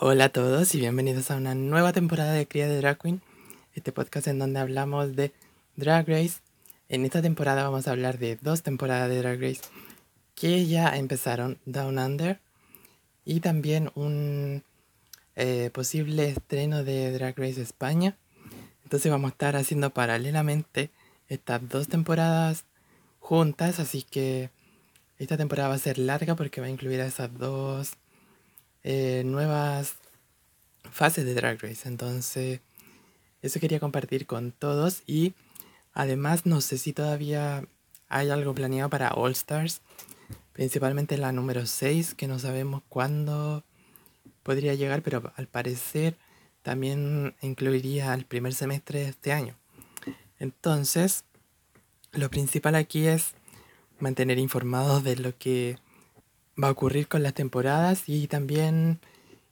Hola 0.00 0.26
a 0.26 0.28
todos 0.28 0.76
y 0.76 0.78
bienvenidos 0.78 1.28
a 1.32 1.34
una 1.34 1.56
nueva 1.56 1.92
temporada 1.92 2.32
de 2.32 2.46
Cría 2.46 2.68
de 2.68 2.76
Drag 2.76 2.98
Queen, 2.98 3.20
este 3.74 3.90
podcast 3.90 4.28
en 4.28 4.38
donde 4.38 4.60
hablamos 4.60 5.16
de 5.16 5.32
Drag 5.74 6.08
Race. 6.08 6.34
En 6.88 7.04
esta 7.04 7.20
temporada 7.20 7.64
vamos 7.64 7.88
a 7.88 7.90
hablar 7.90 8.16
de 8.18 8.36
dos 8.36 8.62
temporadas 8.62 9.08
de 9.08 9.18
Drag 9.18 9.40
Race 9.40 9.62
que 10.36 10.68
ya 10.68 10.96
empezaron, 10.96 11.58
Down 11.66 11.98
Under, 11.98 12.38
y 13.24 13.40
también 13.40 13.90
un 13.96 14.62
eh, 15.34 15.70
posible 15.74 16.28
estreno 16.28 16.84
de 16.84 17.10
Drag 17.10 17.36
Race 17.36 17.60
España. 17.60 18.16
Entonces 18.84 19.10
vamos 19.10 19.30
a 19.30 19.32
estar 19.32 19.56
haciendo 19.56 19.90
paralelamente 19.90 20.90
estas 21.28 21.68
dos 21.68 21.88
temporadas 21.88 22.66
juntas, 23.18 23.80
así 23.80 24.04
que 24.04 24.50
esta 25.18 25.36
temporada 25.36 25.70
va 25.70 25.74
a 25.74 25.78
ser 25.78 25.98
larga 25.98 26.36
porque 26.36 26.60
va 26.60 26.68
a 26.68 26.70
incluir 26.70 27.00
a 27.00 27.06
esas 27.06 27.36
dos 27.36 27.98
eh, 28.90 29.22
nuevas 29.22 29.96
fases 30.90 31.26
de 31.26 31.34
Drag 31.34 31.60
Race. 31.60 31.86
Entonces, 31.86 32.60
eso 33.42 33.60
quería 33.60 33.80
compartir 33.80 34.26
con 34.26 34.50
todos 34.50 35.02
y 35.06 35.34
además 35.92 36.46
no 36.46 36.62
sé 36.62 36.78
si 36.78 36.94
todavía 36.94 37.66
hay 38.08 38.30
algo 38.30 38.54
planeado 38.54 38.88
para 38.88 39.10
All 39.10 39.32
Stars, 39.32 39.82
principalmente 40.54 41.18
la 41.18 41.32
número 41.32 41.66
6, 41.66 42.14
que 42.14 42.28
no 42.28 42.38
sabemos 42.38 42.82
cuándo 42.88 43.62
podría 44.42 44.72
llegar, 44.72 45.02
pero 45.02 45.34
al 45.36 45.48
parecer 45.48 46.16
también 46.62 47.36
incluiría 47.42 48.14
el 48.14 48.24
primer 48.24 48.54
semestre 48.54 49.00
de 49.00 49.08
este 49.10 49.32
año. 49.32 49.54
Entonces, 50.38 51.24
lo 52.12 52.30
principal 52.30 52.74
aquí 52.74 53.06
es 53.06 53.34
mantener 53.98 54.38
informados 54.38 55.04
de 55.04 55.16
lo 55.16 55.36
que 55.36 55.76
va 56.62 56.68
a 56.68 56.70
ocurrir 56.72 57.08
con 57.08 57.22
las 57.22 57.34
temporadas 57.34 58.08
y 58.08 58.26
también 58.26 59.00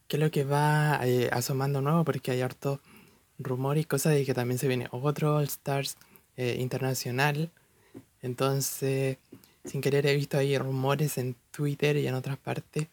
qué 0.08 0.16
es 0.16 0.20
lo 0.20 0.30
que 0.30 0.44
va 0.44 1.00
eh, 1.04 1.28
asomando 1.32 1.80
nuevo, 1.80 2.04
porque 2.04 2.32
hay 2.32 2.40
harto 2.40 2.80
rumor 3.38 3.78
y 3.78 3.84
cosas 3.84 4.14
de 4.14 4.24
que 4.24 4.34
también 4.34 4.58
se 4.58 4.68
viene 4.68 4.88
otro 4.90 5.36
All 5.36 5.44
Stars 5.44 5.96
eh, 6.36 6.56
internacional. 6.58 7.50
Entonces, 8.22 9.18
sin 9.64 9.80
querer 9.80 10.06
he 10.06 10.16
visto 10.16 10.38
ahí 10.38 10.56
rumores 10.58 11.18
en 11.18 11.36
Twitter 11.50 11.96
y 11.96 12.06
en 12.06 12.14
otras 12.14 12.38
partes 12.38 12.88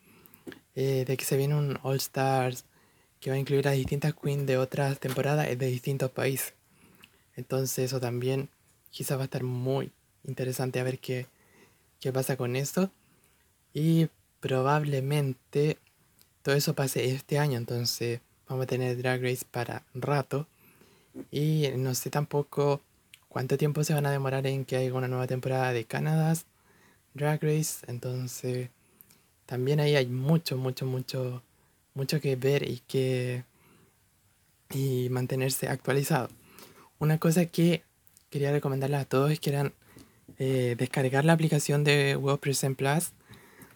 eh, 0.75 1.05
de 1.07 1.17
que 1.17 1.25
se 1.25 1.37
viene 1.37 1.55
un 1.55 1.79
All 1.83 1.97
Stars 1.97 2.65
que 3.19 3.29
va 3.29 3.35
a 3.35 3.39
incluir 3.39 3.67
a 3.67 3.71
distintas 3.71 4.13
queens 4.13 4.45
de 4.45 4.57
otras 4.57 4.99
temporadas 4.99 5.47
de 5.47 5.67
distintos 5.67 6.11
países. 6.11 6.53
Entonces 7.35 7.85
eso 7.85 7.99
también 7.99 8.49
quizás 8.91 9.17
va 9.17 9.21
a 9.21 9.25
estar 9.25 9.43
muy 9.43 9.91
interesante 10.23 10.79
a 10.79 10.83
ver 10.83 10.99
qué, 10.99 11.27
qué 11.99 12.11
pasa 12.11 12.37
con 12.37 12.55
eso. 12.55 12.91
Y 13.73 14.09
probablemente 14.39 15.77
todo 16.43 16.55
eso 16.55 16.75
pase 16.75 17.05
este 17.05 17.39
año, 17.39 17.57
entonces 17.57 18.19
vamos 18.47 18.63
a 18.63 18.67
tener 18.67 18.97
Drag 18.97 19.21
Race 19.21 19.45
para 19.49 19.83
rato. 19.93 20.47
Y 21.31 21.69
no 21.77 21.95
sé 21.95 22.09
tampoco 22.09 22.81
cuánto 23.29 23.57
tiempo 23.57 23.83
se 23.83 23.93
van 23.93 24.05
a 24.05 24.11
demorar 24.11 24.45
en 24.47 24.65
que 24.65 24.75
haya 24.75 24.93
una 24.93 25.07
nueva 25.07 25.27
temporada 25.27 25.73
de 25.73 25.85
Canadá 25.85 26.33
Drag 27.13 27.41
Race. 27.41 27.85
Entonces 27.87 28.69
también 29.45 29.79
ahí 29.79 29.95
hay 29.95 30.07
mucho, 30.07 30.57
mucho, 30.57 30.85
mucho, 30.85 31.41
mucho 31.93 32.19
que 32.21 32.35
ver 32.35 32.63
y 32.63 32.79
que 32.87 33.43
y 34.73 35.09
mantenerse 35.09 35.67
actualizado. 35.67 36.29
Una 36.99 37.19
cosa 37.19 37.45
que 37.45 37.83
quería 38.29 38.51
recomendarles 38.51 39.01
a 39.01 39.05
todos 39.05 39.31
es 39.31 39.39
que 39.39 39.51
eran 39.51 39.73
eh, 40.39 40.75
descargar 40.77 41.25
la 41.25 41.33
aplicación 41.33 41.83
de 41.83 42.15
WordPress 42.15 42.65
Plus 42.75 43.11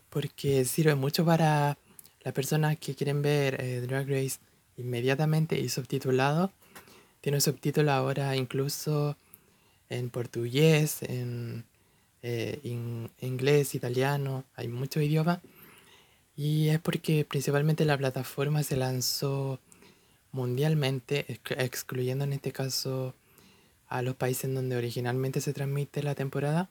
porque 0.10 0.66
sirve 0.66 0.96
mucho 0.96 1.26
para 1.26 1.78
las 2.22 2.34
personas 2.34 2.78
que 2.78 2.96
quieren 2.96 3.22
ver 3.22 3.62
eh, 3.62 3.82
Drag 3.82 4.08
Race 4.08 4.40
inmediatamente 4.78 5.60
y 5.60 5.70
subtitulado. 5.70 6.52
Tiene 7.22 7.42
subtítulo 7.42 7.92
ahora 7.92 8.36
incluso 8.36 9.18
en 9.90 10.10
portugués, 10.10 11.02
en, 11.04 11.66
eh, 12.22 12.60
inglés, 13.22 13.76
italiano, 13.76 14.44
hay 14.56 14.68
muchos 14.68 15.04
idiomas. 15.04 15.40
Y 16.36 16.70
es 16.70 16.80
porque 16.80 17.26
principalmente 17.26 17.86
la 17.86 17.98
plataforma 17.98 18.64
se 18.64 18.78
lanzó 18.78 19.60
mundialmente, 20.32 21.26
excluyendo 21.58 22.26
en 22.26 22.34
este 22.34 22.52
caso 22.52 23.16
a 23.88 24.02
los 24.02 24.16
países 24.16 24.54
donde 24.54 24.76
originalmente 24.76 25.42
se 25.42 25.54
transmite 25.54 26.04
la 26.04 26.16
temporada. 26.16 26.70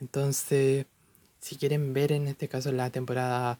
Entonces, 0.00 0.86
si 1.44 1.56
quieren 1.56 1.92
ver 1.92 2.10
en 2.10 2.26
este 2.26 2.48
caso 2.48 2.72
la 2.72 2.88
temporada 2.88 3.58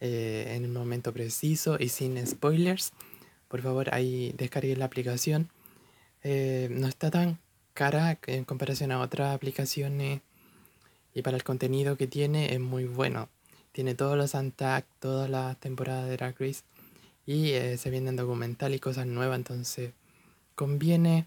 eh, 0.00 0.54
en 0.56 0.64
el 0.64 0.70
momento 0.70 1.12
preciso 1.12 1.76
y 1.78 1.90
sin 1.90 2.26
spoilers, 2.26 2.94
por 3.48 3.60
favor 3.60 3.92
ahí 3.92 4.32
descarguen 4.38 4.78
la 4.78 4.86
aplicación. 4.86 5.50
Eh, 6.22 6.68
no 6.70 6.88
está 6.88 7.10
tan 7.10 7.38
cara 7.74 8.18
en 8.26 8.46
comparación 8.46 8.90
a 8.90 9.02
otras 9.02 9.34
aplicaciones 9.34 10.22
y 11.12 11.20
para 11.20 11.36
el 11.36 11.44
contenido 11.44 11.98
que 11.98 12.06
tiene 12.06 12.54
es 12.54 12.60
muy 12.60 12.86
bueno. 12.86 13.28
Tiene 13.72 13.94
todos 13.94 14.16
los 14.16 14.32
untags, 14.32 14.86
todas 14.98 15.28
las 15.28 15.60
temporadas 15.60 16.08
de 16.08 16.16
Drag 16.16 16.36
Race 16.38 16.62
y 17.26 17.50
eh, 17.50 17.76
se 17.76 17.90
vienen 17.90 18.16
documental 18.16 18.74
y 18.74 18.78
cosas 18.78 19.06
nuevas, 19.06 19.36
entonces 19.36 19.92
conviene 20.54 21.26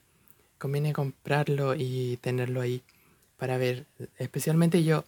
conviene 0.58 0.92
comprarlo 0.92 1.75
y 1.75 2.18
tenerlo 2.18 2.62
ahí 2.62 2.81
para 3.38 3.59
ver. 3.59 3.86
Especialmente 4.18 4.84
yo 4.84 5.03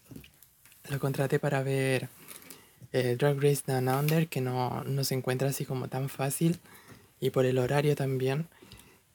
lo 0.90 1.00
contraté 1.00 1.40
para 1.40 1.64
ver 1.64 2.10
eh, 2.92 3.16
Drag 3.18 3.42
Race 3.42 3.64
Down 3.66 3.88
Under, 3.88 4.28
que 4.28 4.42
no, 4.42 4.84
se 5.04 5.16
encuentra 5.16 5.50
así 5.50 5.66
como 5.66 5.88
tan 5.88 6.10
fácil. 6.10 6.60
Y 7.20 7.30
por 7.30 7.46
el 7.46 7.58
horario 7.60 7.96
también, 7.96 8.48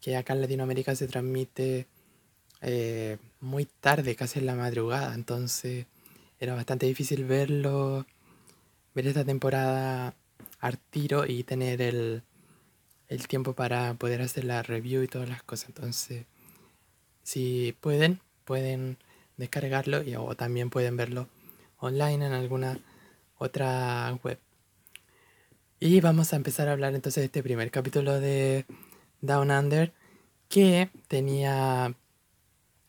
que 0.00 0.16
acá 0.16 0.32
en 0.34 0.42
Latinoamérica 0.42 0.94
se 0.94 1.08
transmite 1.08 1.86
eh, 2.62 3.18
muy 3.40 3.66
tarde, 3.80 4.14
casi 4.16 4.38
en 4.38 4.46
la 4.46 4.54
madrugada. 4.54 5.14
Entonces 5.14 5.86
era 6.40 6.54
bastante 6.54 6.86
difícil 6.86 7.24
verlo, 7.24 8.06
ver 8.94 9.06
esta 9.08 9.24
temporada 9.24 10.14
al 10.60 10.78
tiro 10.78 11.26
y 11.26 11.42
tener 11.44 11.82
el, 11.82 12.22
el 13.08 13.28
tiempo 13.28 13.54
para 13.54 13.94
poder 13.94 14.22
hacer 14.22 14.44
la 14.44 14.62
review 14.62 15.02
y 15.02 15.08
todas 15.08 15.28
las 15.28 15.42
cosas. 15.42 15.68
Entonces, 15.70 16.24
si 17.22 17.74
pueden, 17.80 18.20
pueden 18.44 18.98
descargarlo 19.36 20.02
y, 20.02 20.16
o 20.16 20.34
también 20.36 20.70
pueden 20.70 20.96
verlo 20.96 21.28
online 21.86 22.26
en 22.26 22.32
alguna 22.32 22.78
otra 23.38 24.18
web. 24.22 24.38
Y 25.80 26.00
vamos 26.00 26.32
a 26.32 26.36
empezar 26.36 26.68
a 26.68 26.72
hablar 26.72 26.94
entonces 26.94 27.22
de 27.22 27.26
este 27.26 27.42
primer 27.42 27.70
capítulo 27.70 28.18
de 28.18 28.64
Down 29.20 29.50
Under 29.50 29.92
que 30.48 30.90
tenía 31.08 31.94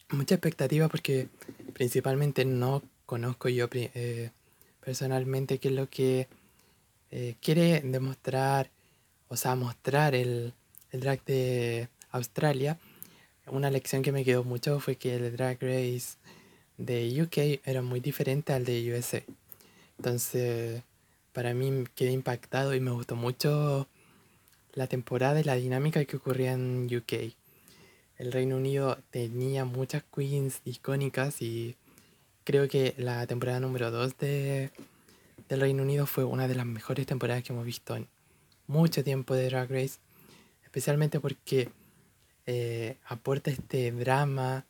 mucha 0.09 0.35
expectativa 0.35 0.87
porque 0.87 1.27
principalmente 1.73 2.45
no 2.45 2.81
conozco 3.05 3.49
yo 3.49 3.67
eh, 3.73 4.31
personalmente 4.79 5.57
qué 5.57 5.67
es 5.67 5.73
lo 5.73 5.89
que 5.89 6.27
eh, 7.11 7.35
quiere 7.41 7.81
demostrar 7.81 8.69
o 9.29 9.35
sea, 9.35 9.55
mostrar 9.55 10.15
el, 10.15 10.53
drag 10.91 11.23
de 11.25 11.89
Australia, 12.11 12.79
una 13.47 13.69
lección 13.69 14.01
que 14.01 14.11
me 14.11 14.23
quedó 14.23 14.43
mucho 14.43 14.79
fue 14.79 14.95
que 14.95 15.15
el 15.15 15.35
drag 15.35 15.57
race 15.61 16.17
de 16.77 17.21
UK 17.21 17.61
era 17.67 17.81
muy 17.81 17.99
diferente 17.99 18.53
al 18.53 18.65
de 18.65 18.93
USA. 18.93 19.21
Entonces, 19.97 20.83
para 21.33 21.53
mí 21.53 21.85
quedé 21.95 22.11
impactado 22.11 22.75
y 22.75 22.79
me 22.79 22.91
gustó 22.91 23.15
mucho 23.15 23.87
la 24.73 24.87
temporada 24.87 25.39
y 25.39 25.43
la 25.43 25.55
dinámica 25.55 26.05
que 26.05 26.17
ocurría 26.17 26.53
en 26.53 26.87
UK. 26.95 27.33
El 28.17 28.31
Reino 28.31 28.57
Unido 28.57 28.97
tenía 29.11 29.65
muchas 29.65 30.03
queens 30.03 30.61
icónicas 30.65 31.41
y 31.41 31.75
creo 32.43 32.67
que 32.67 32.93
la 32.97 33.25
temporada 33.27 33.59
número 33.59 33.91
2 33.91 34.17
de, 34.17 34.71
del 35.49 35.59
Reino 35.61 35.83
Unido 35.83 36.05
fue 36.05 36.23
una 36.23 36.47
de 36.47 36.55
las 36.55 36.65
mejores 36.65 37.05
temporadas 37.05 37.43
que 37.43 37.53
hemos 37.53 37.65
visto 37.65 37.95
en 37.95 38.07
mucho 38.67 39.03
tiempo 39.03 39.33
de 39.33 39.49
Drag 39.49 39.69
Race, 39.69 39.99
especialmente 40.63 41.19
porque 41.19 41.69
eh, 42.45 42.97
aporta 43.05 43.51
este 43.51 43.91
drama, 43.91 44.65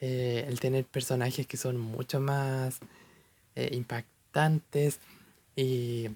eh, 0.00 0.44
el 0.48 0.60
tener 0.60 0.84
personajes 0.84 1.46
que 1.46 1.56
son 1.56 1.78
mucho 1.78 2.20
más 2.20 2.78
eh, 3.54 3.70
impactantes 3.72 4.98
y 5.54 6.08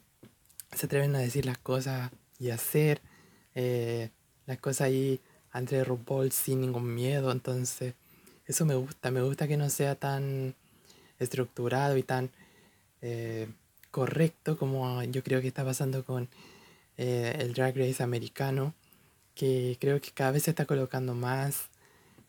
se 0.73 0.87
atreven 0.87 1.15
a 1.17 1.21
decir 1.21 1.47
las 1.47 1.59
cosas 1.59 2.11
y 2.39 2.51
hacer 2.51 3.01
las 4.47 4.59
cosas 4.59 4.83
ahí 4.83 5.21
entre 5.53 5.85
RuPaul 5.85 6.33
sin 6.33 6.63
ningún 6.63 6.95
miedo, 6.95 7.31
entonces 7.33 7.95
eso 8.47 8.65
me 8.65 8.75
gusta, 8.75 9.11
me 9.11 9.21
gusta 9.21 9.47
que 9.47 9.59
no 9.59 9.69
sea 9.69 9.97
tan 9.97 10.55
estructurado 11.19 11.97
y 11.99 12.03
tan 12.03 12.31
correcto 13.91 14.57
como 14.57 15.03
yo 15.05 15.23
creo 15.23 15.41
que 15.41 15.49
está 15.49 15.65
pasando 15.65 16.05
con 16.05 16.29
eh, 17.03 17.35
el 17.41 17.55
drag 17.55 17.79
race 17.79 18.03
americano, 18.03 18.75
que 19.35 19.79
creo 19.81 20.03
que 20.03 20.11
cada 20.11 20.33
vez 20.33 20.43
se 20.43 20.51
está 20.51 20.67
colocando 20.67 21.15
más 21.15 21.70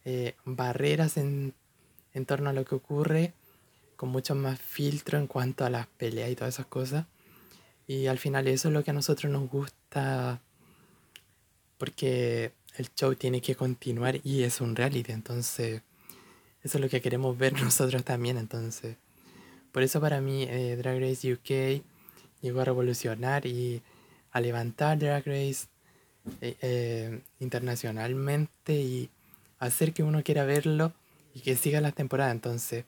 eh, 0.05 0.35
barreras 0.45 1.17
en, 1.17 1.53
torno 2.25 2.49
a 2.49 2.53
lo 2.53 2.65
que 2.65 2.75
ocurre, 2.75 3.33
con 3.95 4.09
mucho 4.09 4.35
más 4.35 4.59
filtro 4.59 5.17
en 5.17 5.27
cuanto 5.27 5.65
a 5.65 5.69
las 5.69 5.87
peleas 5.87 6.29
y 6.31 6.35
todas 6.35 6.55
esas 6.55 6.65
cosas. 6.65 7.05
Y 7.87 8.07
al 8.07 8.17
final 8.17 8.47
eso 8.47 8.69
es 8.69 8.73
lo 8.73 8.83
que 8.83 8.91
a 8.91 8.93
nosotros 8.93 9.31
nos 9.31 9.49
gusta 9.49 10.41
porque 11.77 12.53
el 12.77 12.93
show 12.93 13.15
tiene 13.15 13.41
que 13.41 13.55
continuar 13.55 14.19
y 14.23 14.43
es 14.43 14.61
un 14.61 14.75
reality, 14.75 15.11
entonces 15.11 15.81
eso 16.63 16.77
es 16.77 16.81
lo 16.81 16.89
que 16.89 17.01
queremos 17.01 17.37
ver 17.37 17.53
nosotros 17.63 18.03
también, 18.03 18.37
entonces 18.37 18.97
por 19.71 19.83
eso 19.83 20.01
para 20.01 20.21
mí 20.21 20.43
eh, 20.43 20.75
Drag 20.77 20.99
Race 20.99 21.33
UK 21.33 21.83
llegó 22.41 22.61
a 22.61 22.65
revolucionar 22.65 23.45
y 23.45 23.81
a 24.31 24.41
levantar 24.41 24.99
Drag 24.99 25.25
Race 25.25 25.67
eh, 26.41 26.57
eh, 26.61 27.21
internacionalmente 27.39 28.73
y 28.73 29.09
hacer 29.61 29.93
que 29.93 30.03
uno 30.03 30.23
quiera 30.23 30.43
verlo 30.43 30.91
y 31.33 31.39
que 31.41 31.55
siga 31.55 31.79
las 31.81 31.93
temporadas. 31.93 32.33
Entonces, 32.33 32.83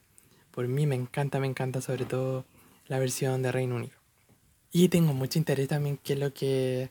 por 0.50 0.68
mí 0.68 0.86
me 0.86 0.96
encanta, 0.96 1.40
me 1.40 1.46
encanta 1.46 1.80
sobre 1.80 2.04
todo 2.04 2.44
la 2.88 2.98
versión 2.98 3.42
de 3.42 3.52
Reino 3.52 3.76
Unido. 3.76 3.94
Y 4.72 4.88
tengo 4.88 5.14
mucho 5.14 5.38
interés 5.38 5.68
también 5.68 5.98
qué 6.02 6.14
es 6.14 6.18
lo 6.18 6.34
que 6.34 6.90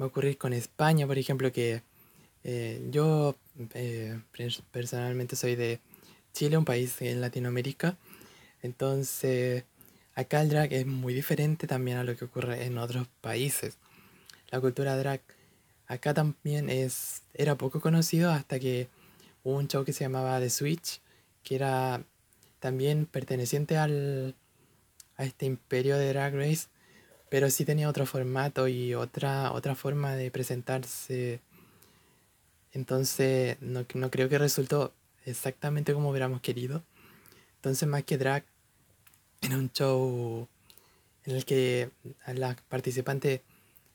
va 0.00 0.04
a 0.04 0.08
ocurrir 0.08 0.36
con 0.36 0.52
España, 0.52 1.06
por 1.06 1.16
ejemplo, 1.16 1.50
que 1.50 1.82
eh, 2.44 2.86
yo 2.90 3.36
personalmente 4.70 5.34
soy 5.34 5.56
de 5.56 5.80
Chile, 6.34 6.58
un 6.58 6.66
país 6.66 7.00
en 7.00 7.22
Latinoamérica. 7.22 7.96
Entonces, 8.60 9.64
acá 10.14 10.42
el 10.42 10.50
drag 10.50 10.74
es 10.74 10.86
muy 10.86 11.14
diferente 11.14 11.66
también 11.66 11.96
a 11.96 12.04
lo 12.04 12.16
que 12.16 12.26
ocurre 12.26 12.66
en 12.66 12.76
otros 12.76 13.08
países. 13.22 13.78
La 14.50 14.60
cultura 14.60 14.94
drag 14.98 15.22
acá 15.86 16.12
también 16.12 16.68
es, 16.68 17.22
era 17.32 17.56
poco 17.56 17.80
conocido 17.80 18.30
hasta 18.30 18.60
que 18.60 18.88
hubo 19.42 19.56
un 19.56 19.68
show 19.68 19.84
que 19.84 19.92
se 19.92 20.04
llamaba 20.04 20.40
The 20.40 20.50
Switch, 20.50 21.00
que 21.42 21.56
era 21.56 22.04
también 22.60 23.06
perteneciente 23.06 23.76
al, 23.76 24.34
a 25.16 25.24
este 25.24 25.46
imperio 25.46 25.98
de 25.98 26.08
Drag 26.08 26.34
Race, 26.34 26.68
pero 27.28 27.50
sí 27.50 27.64
tenía 27.64 27.88
otro 27.88 28.06
formato 28.06 28.68
y 28.68 28.94
otra, 28.94 29.52
otra 29.52 29.74
forma 29.74 30.14
de 30.14 30.30
presentarse. 30.30 31.40
Entonces 32.72 33.56
no, 33.60 33.84
no 33.94 34.10
creo 34.10 34.28
que 34.28 34.38
resultó 34.38 34.92
exactamente 35.24 35.94
como 35.94 36.10
hubiéramos 36.10 36.40
querido. 36.40 36.82
Entonces 37.56 37.88
más 37.88 38.04
que 38.04 38.18
drag, 38.18 38.44
era 39.40 39.56
un 39.56 39.70
show 39.72 40.48
en 41.24 41.36
el 41.36 41.44
que 41.44 41.90
las 42.26 42.60
participantes 42.62 43.40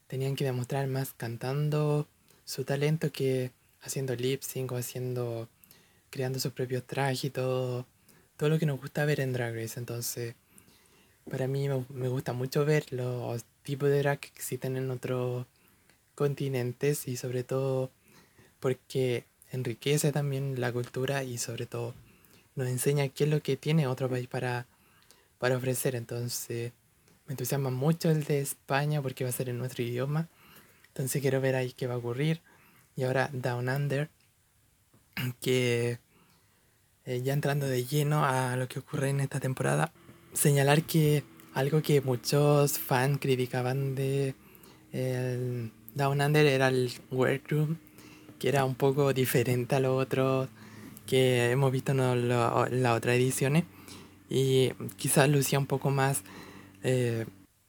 tenían 0.07 0.35
que 0.35 0.45
demostrar 0.45 0.87
más 0.87 1.13
cantando 1.13 2.07
su 2.45 2.63
talento 2.63 3.11
que 3.11 3.51
haciendo 3.87 4.15
lip 4.15 4.41
sync 4.41 4.71
o 4.71 4.77
haciendo, 4.77 5.49
creando 6.09 6.39
sus 6.39 6.51
propios 6.51 6.83
trajes 6.85 7.25
y 7.25 7.29
todo, 7.29 7.85
todo 8.37 8.49
lo 8.49 8.59
que 8.59 8.65
nos 8.65 8.79
gusta 8.79 9.05
ver 9.05 9.19
en 9.19 9.33
Drag 9.33 9.55
Race. 9.55 9.79
Entonces, 9.79 10.35
para 11.29 11.47
mí 11.47 11.67
me, 11.89 12.07
gusta 12.07 12.33
mucho 12.33 12.65
ver 12.65 12.91
los 12.91 13.43
tipos 13.63 13.89
de 13.89 13.99
drag 13.99 14.19
que 14.19 14.27
existen 14.27 14.77
en 14.77 14.89
otros 14.91 15.45
continentes 16.15 17.07
y 17.07 17.17
sobre 17.17 17.43
todo 17.43 17.91
porque 18.59 19.25
enriquece 19.51 20.11
también 20.11 20.59
la 20.59 20.71
cultura 20.71 21.23
y 21.23 21.37
sobre 21.37 21.65
todo 21.65 21.93
nos 22.55 22.67
enseña 22.67 23.07
qué 23.09 23.25
es 23.25 23.29
lo 23.29 23.41
que 23.41 23.57
tiene 23.57 23.87
otro 23.87 24.09
país 24.09 24.27
para, 24.27 24.65
para 25.37 25.57
ofrecer. 25.57 25.95
Entonces, 25.95 26.71
me 27.27 27.33
entusiasma 27.33 27.69
mucho 27.69 28.09
el 28.09 28.23
de 28.23 28.39
España 28.39 29.01
porque 29.01 29.23
va 29.23 29.29
a 29.29 29.33
ser 29.33 29.49
en 29.49 29.57
nuestro 29.57 29.83
idioma. 29.83 30.27
Entonces 30.87 31.21
quiero 31.21 31.41
ver 31.41 31.55
ahí 31.55 31.73
qué 31.73 31.85
va 31.85 31.95
a 31.95 31.97
ocurrir. 31.97 32.41
Y 32.97 33.03
ahora 33.03 33.29
Down 33.31 33.69
Under, 33.69 34.09
que 35.39 35.99
eh, 37.05 37.21
ya 37.23 37.31
entrando 37.31 37.65
de 37.67 37.85
lleno 37.85 38.25
a 38.25 38.57
lo 38.57 38.67
que 38.67 38.79
ocurre 38.79 39.09
en 39.09 39.21
esta 39.21 39.39
temporada, 39.39 39.93
señalar 40.33 40.83
que 40.83 41.23
algo 41.53 41.81
que 41.81 42.01
muchos 42.01 42.77
fans 42.77 43.19
criticaban 43.21 43.95
de 43.95 44.35
Down 45.95 46.21
Under 46.21 46.45
era 46.45 46.67
el 46.67 46.91
workroom, 47.11 47.77
que 48.39 48.49
era 48.49 48.65
un 48.65 48.75
poco 48.75 49.13
diferente 49.13 49.75
a 49.75 49.79
lo 49.79 49.95
otro 49.95 50.49
que 51.05 51.51
hemos 51.51 51.71
visto 51.71 51.93
en 51.93 52.27
las 52.29 52.97
otras 52.97 53.15
ediciones 53.15 53.63
y 54.29 54.71
quizás 54.97 55.29
lucía 55.29 55.57
un 55.57 55.65
poco 55.65 55.89
más 55.89 56.23
eh, 56.83 57.25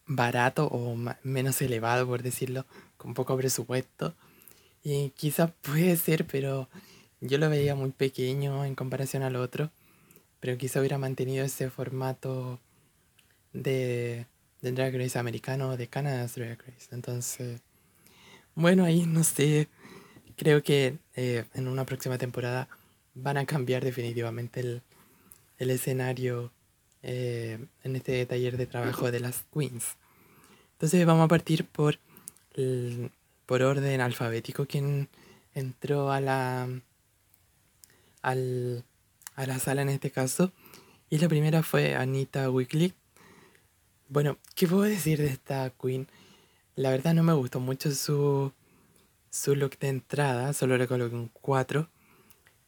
barato 0.06 0.66
o 0.66 0.96
menos 1.22 1.62
elevado, 1.62 2.06
por 2.06 2.22
decirlo, 2.22 2.66
con 2.96 3.14
poco 3.14 3.36
presupuesto. 3.36 4.14
Y 4.82 5.10
quizás 5.10 5.52
puede 5.62 5.96
ser, 5.96 6.26
pero 6.26 6.68
yo 7.20 7.38
lo 7.38 7.50
veía 7.50 7.74
muy 7.74 7.90
pequeño 7.90 8.64
en 8.64 8.74
comparación 8.74 9.22
al 9.22 9.36
otro. 9.36 9.70
Pero 10.40 10.56
quizá 10.56 10.80
hubiera 10.80 10.98
mantenido 10.98 11.44
ese 11.44 11.68
formato 11.70 12.60
de, 13.52 14.26
de 14.62 14.72
Drag 14.72 14.94
Race 14.94 15.18
americano, 15.18 15.76
de 15.76 15.88
Canada's 15.88 16.34
Drag 16.36 16.58
Race. 16.58 16.88
Entonces, 16.92 17.60
bueno, 18.54 18.84
ahí 18.84 19.04
no 19.06 19.24
sé. 19.24 19.68
Creo 20.36 20.62
que 20.62 20.98
eh, 21.16 21.44
en 21.54 21.68
una 21.68 21.84
próxima 21.84 22.18
temporada 22.18 22.68
van 23.14 23.36
a 23.36 23.46
cambiar 23.46 23.84
definitivamente 23.84 24.60
el, 24.60 24.82
el 25.58 25.70
escenario 25.70 26.52
eh, 27.02 27.58
en 27.84 27.96
este 27.96 28.24
taller 28.26 28.56
de 28.56 28.66
trabajo 28.66 29.10
de 29.10 29.20
las 29.20 29.44
queens. 29.52 29.96
Entonces 30.72 31.04
vamos 31.06 31.24
a 31.24 31.28
partir 31.28 31.64
por, 31.64 31.98
por 33.48 33.62
orden 33.62 34.02
alfabético. 34.02 34.66
Quien 34.66 35.08
entró 35.54 36.12
a 36.12 36.20
la, 36.20 36.68
al, 38.20 38.84
a 39.36 39.46
la 39.46 39.58
sala 39.58 39.80
en 39.80 39.88
este 39.88 40.10
caso. 40.10 40.52
Y 41.08 41.16
la 41.16 41.28
primera 41.28 41.62
fue 41.62 41.94
Anita 41.94 42.50
Weekly. 42.50 42.92
Bueno, 44.10 44.36
¿qué 44.54 44.68
puedo 44.68 44.82
decir 44.82 45.18
de 45.18 45.28
esta 45.28 45.70
queen? 45.70 46.08
La 46.76 46.90
verdad 46.90 47.14
no 47.14 47.22
me 47.22 47.32
gustó 47.32 47.58
mucho 47.58 47.90
su, 47.92 48.52
su 49.30 49.56
look 49.56 49.78
de 49.78 49.88
entrada, 49.88 50.52
solo 50.52 50.76
le 50.76 50.86
coloqué 50.86 51.14
un 51.14 51.28
4. 51.28 51.88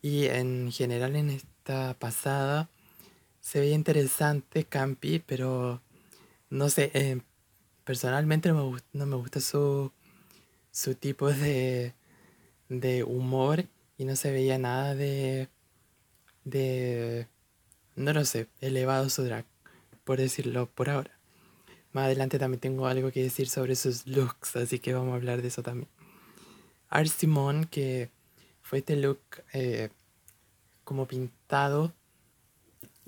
Y 0.01 0.29
en 0.29 0.73
general 0.73 1.15
en 1.15 1.29
esta 1.29 1.95
pasada 1.99 2.71
se 3.43 3.61
veía 3.61 3.75
interesante, 3.75 4.65
campi, 4.65 5.19
pero 5.19 5.83
no 6.49 6.71
sé, 6.71 6.91
eh, 6.95 7.21
personalmente 7.85 8.49
no 8.49 8.81
me, 8.93 9.17
gusta 9.17 9.41
su, 9.41 9.93
su 10.73 10.95
tipo 10.95 11.33
de, 11.33 11.95
de 12.69 13.05
humor 13.05 13.67
y 13.99 14.05
no 14.05 14.17
se 14.17 14.31
veía 14.31 14.59
nada 14.59 14.95
de, 14.95 15.49
de, 16.45 17.29
no 17.97 18.13
lo 18.13 18.25
sé, 18.25 18.49
elevado 18.61 19.11
su 19.11 19.25
drag, 19.25 19.45
por 20.05 20.19
decirlo 20.19 20.67
por 20.67 20.91
ahora. 20.91 21.11
Más 21.93 22.05
adelante 22.05 22.39
también 22.39 22.61
tengo 22.61 22.87
algo 22.87 23.11
que 23.11 23.23
decir 23.23 23.49
sobre 23.49 23.75
sus 23.75 24.07
looks, 24.07 24.57
así 24.57 24.79
que 24.79 24.95
vamos 24.95 25.13
a 25.13 25.17
hablar 25.17 25.43
de 25.43 25.49
eso 25.49 25.63
también. 25.63 25.89
Art 26.89 27.09
Simon, 27.09 27.65
que 27.65 28.11
fue 28.63 28.79
este 28.79 28.97
look 28.97 29.21
eh, 29.53 29.91
como 30.85 31.07
pintado 31.07 31.93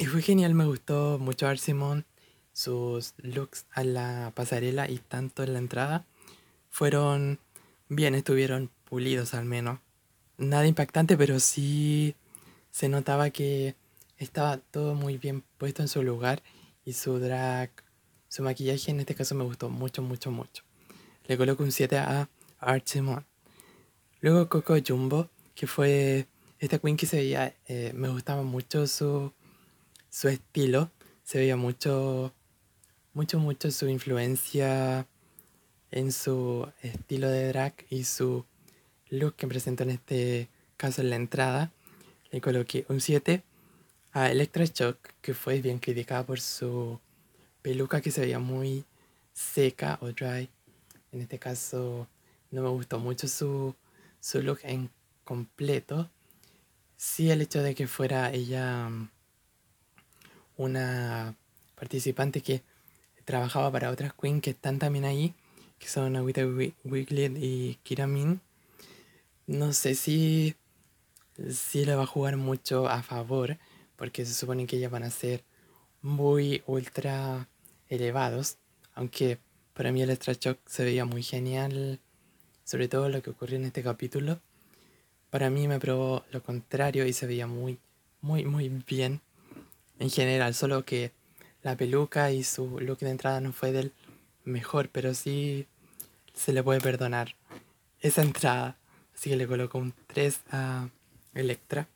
y 0.03 0.07
fue 0.07 0.21
genial, 0.21 0.55
me 0.55 0.65
gustó 0.65 1.19
mucho 1.21 1.47
ver 1.47 1.59
Simón. 1.59 2.05
Sus 2.53 3.15
looks 3.19 3.67
a 3.71 3.85
la 3.85 4.33
pasarela 4.35 4.91
y 4.91 4.99
tanto 4.99 5.43
en 5.43 5.53
la 5.53 5.61
entrada 5.61 6.05
fueron 6.71 7.39
bien, 7.95 8.15
estuvieron 8.15 8.71
pulidos 8.85 9.35
al 9.35 9.45
menos. 9.45 9.81
Nada 10.39 10.67
impactante, 10.67 11.17
pero 11.17 11.41
sí 11.41 12.15
se 12.71 12.89
notaba 12.89 13.31
que 13.31 13.77
estaba 14.19 14.57
todo 14.59 14.95
muy 14.95 15.19
bien 15.19 15.45
puesto 15.59 15.83
en 15.83 15.89
su 15.89 16.03
lugar 16.03 16.43
y 16.85 16.95
su 16.95 17.19
drag, 17.19 17.71
su 18.29 18.43
maquillaje 18.43 18.91
en 18.91 19.01
este 19.01 19.15
caso 19.15 19.35
me 19.35 19.45
gustó 19.45 19.69
mucho, 19.69 20.03
mucho, 20.03 20.31
mucho. 20.31 20.65
Le 21.27 21.37
coloco 21.37 21.63
un 21.63 21.73
7 21.73 21.99
a 21.99 22.29
Art 22.59 22.87
Simon. 22.87 23.25
Luego 24.21 24.49
Coco 24.49 24.75
Jumbo, 24.87 25.31
que 25.55 25.67
fue 25.67 26.27
esta 26.59 26.79
queen 26.79 26.97
que 26.97 27.07
se 27.07 27.17
veía, 27.17 27.55
eh, 27.67 27.93
me 27.95 28.09
gustaba 28.09 28.43
mucho 28.43 28.87
su 28.87 29.33
su 30.13 30.29
estilo, 30.29 30.91
se 31.25 31.39
veía 31.39 31.57
mucho, 31.57 32.35
mucho, 33.15 33.39
mucho 33.39 33.71
su 33.71 33.89
influencia 33.89 35.09
en 35.93 36.11
su 36.11 36.69
estilo 36.83 37.29
de 37.29 37.49
drag 37.49 37.75
y 37.89 38.05
su 38.05 38.45
look 39.09 39.37
que 39.37 39.47
presentó 39.47 39.85
en 39.85 39.91
este 39.91 40.49
caso 40.77 41.03
en 41.03 41.11
la 41.11 41.17
entrada. 41.17 41.71
Le 42.31 42.41
coloqué 42.41 42.85
un 42.89 43.01
7 43.01 43.43
a 44.13 44.31
Electra 44.31 44.65
Shock, 44.65 44.99
que 45.21 45.35
fue 45.35 45.61
bien 45.61 45.79
criticada 45.79 46.25
por 46.25 46.41
su 46.41 46.99
peluca 47.63 48.01
que 48.01 48.11
se 48.11 48.23
veía 48.23 48.39
muy 48.39 48.85
seca 49.33 49.99
o 50.01 50.09
dry. 50.13 50.49
En 51.13 51.21
este 51.21 51.39
caso 51.39 52.09
no 52.51 52.63
me 52.63 52.69
gustó 52.71 52.99
mucho 52.99 53.29
su, 53.29 53.75
su 54.21 54.43
look 54.43 54.61
en 54.63 54.91
completo. 55.25 56.11
Sí 56.97 57.31
el 57.31 57.43
hecho 57.43 57.63
de 57.63 57.75
que 57.75 57.87
fuera 57.87 58.33
ella 58.33 58.91
una 60.57 61.35
participante 61.75 62.41
que 62.41 62.63
trabajaba 63.25 63.71
para 63.71 63.91
otras 63.91 64.13
queens 64.15 64.43
que 64.43 64.51
están 64.51 64.79
también 64.79 65.05
ahí, 65.05 65.35
que 65.83 65.89
son 65.89 66.15
Agüita 66.15 66.47
Wiglet 66.47 67.37
y 67.37 67.77
Kiramin. 67.83 68.41
No 69.49 69.73
sé 69.73 69.97
si, 69.97 70.55
si 71.51 71.85
le 71.85 71.97
va 71.97 72.05
a 72.05 72.07
jugar 72.07 72.37
mucho 72.37 72.89
a 72.89 73.03
favor, 73.03 73.59
porque 73.97 74.25
se 74.25 74.33
supone 74.33 74.69
que 74.69 74.77
ellas 74.77 74.93
van 74.93 75.03
a 75.03 75.11
ser 75.11 75.43
muy 76.01 76.63
ultra 76.67 77.49
elevados, 77.89 78.59
aunque 78.95 79.39
Para 79.75 79.91
mí 79.91 80.03
el 80.03 80.11
Extra 80.11 80.35
Shock 80.35 80.59
se 80.67 80.85
veía 80.85 81.05
muy 81.05 81.23
genial, 81.23 81.99
sobre 82.63 82.89
todo 82.89 83.09
lo 83.09 83.21
que 83.23 83.31
ocurrió 83.31 83.57
en 83.57 83.65
este 83.65 83.83
capítulo. 83.83 84.39
Para 85.31 85.51
mí 85.51 85.67
me 85.67 85.81
probó 85.81 86.25
lo 86.31 86.43
contrario 86.43 87.07
y 87.07 87.13
se 87.13 87.27
veía 87.27 87.47
muy, 87.49 87.79
muy, 88.21 88.45
muy 88.45 88.69
bien 88.69 89.21
en 89.99 90.11
general, 90.11 90.55
solo 90.55 90.85
que 90.85 91.11
la 91.63 91.77
peluca 91.77 92.31
y 92.31 92.45
su 92.45 92.79
look 92.81 92.99
de 92.99 93.11
entrada 93.11 93.41
no 93.41 93.53
fue 93.53 93.73
del 93.73 93.93
mejor, 94.45 94.91
pero 94.91 95.15
sí 95.15 95.67
se 96.35 96.53
le 96.53 96.63
puede 96.63 96.81
perdonar 96.81 97.35
esa 98.01 98.23
entrada. 98.23 98.77
Así 99.15 99.31
que 99.31 99.37
le 99.37 99.47
coloco 99.47 99.79
un 99.79 99.95
3 100.09 100.41
a 100.51 100.89
Electra. 101.35 101.89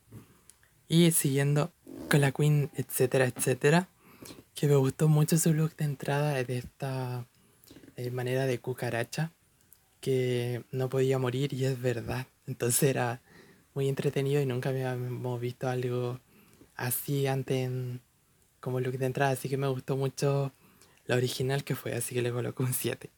Y 0.88 1.10
siguiendo 1.10 1.72
con 2.10 2.20
la 2.20 2.32
Queen, 2.32 2.70
etcétera, 2.74 3.26
etcétera, 3.26 3.88
que 4.54 4.68
me 4.68 4.76
gustó 4.76 5.08
mucho 5.08 5.36
su 5.38 5.52
look 5.52 5.74
de 5.76 5.84
entrada 5.84 6.42
de 6.44 6.58
esta 6.58 7.26
eh, 7.96 8.10
manera 8.10 8.46
de 8.46 8.60
cucaracha, 8.60 9.32
que 10.00 10.62
no 10.70 10.88
podía 10.88 11.18
morir 11.18 11.52
y 11.52 11.64
es 11.64 11.80
verdad. 11.80 12.26
Entonces 12.46 12.84
era 12.84 13.20
muy 13.74 13.88
entretenido 13.88 14.40
y 14.40 14.46
nunca 14.46 14.68
habíamos 14.68 15.40
visto 15.40 15.68
algo 15.68 16.20
así 16.76 17.26
antes 17.26 17.70
como 18.60 18.80
look 18.80 18.98
de 18.98 19.06
entrada, 19.06 19.32
así 19.32 19.48
que 19.48 19.56
me 19.56 19.68
gustó 19.68 19.96
mucho 19.96 20.52
la 21.06 21.16
original 21.16 21.64
que 21.64 21.74
fue, 21.74 21.94
así 21.94 22.14
que 22.14 22.22
le 22.22 22.32
coloco 22.32 22.62
un 22.62 22.72
7. 22.72 23.10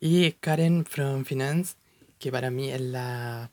Y 0.00 0.32
Karen 0.32 0.84
from 0.84 1.24
Finance, 1.24 1.74
que 2.18 2.30
para 2.30 2.50
mí 2.50 2.70
es 2.70 2.80
la, 2.80 3.50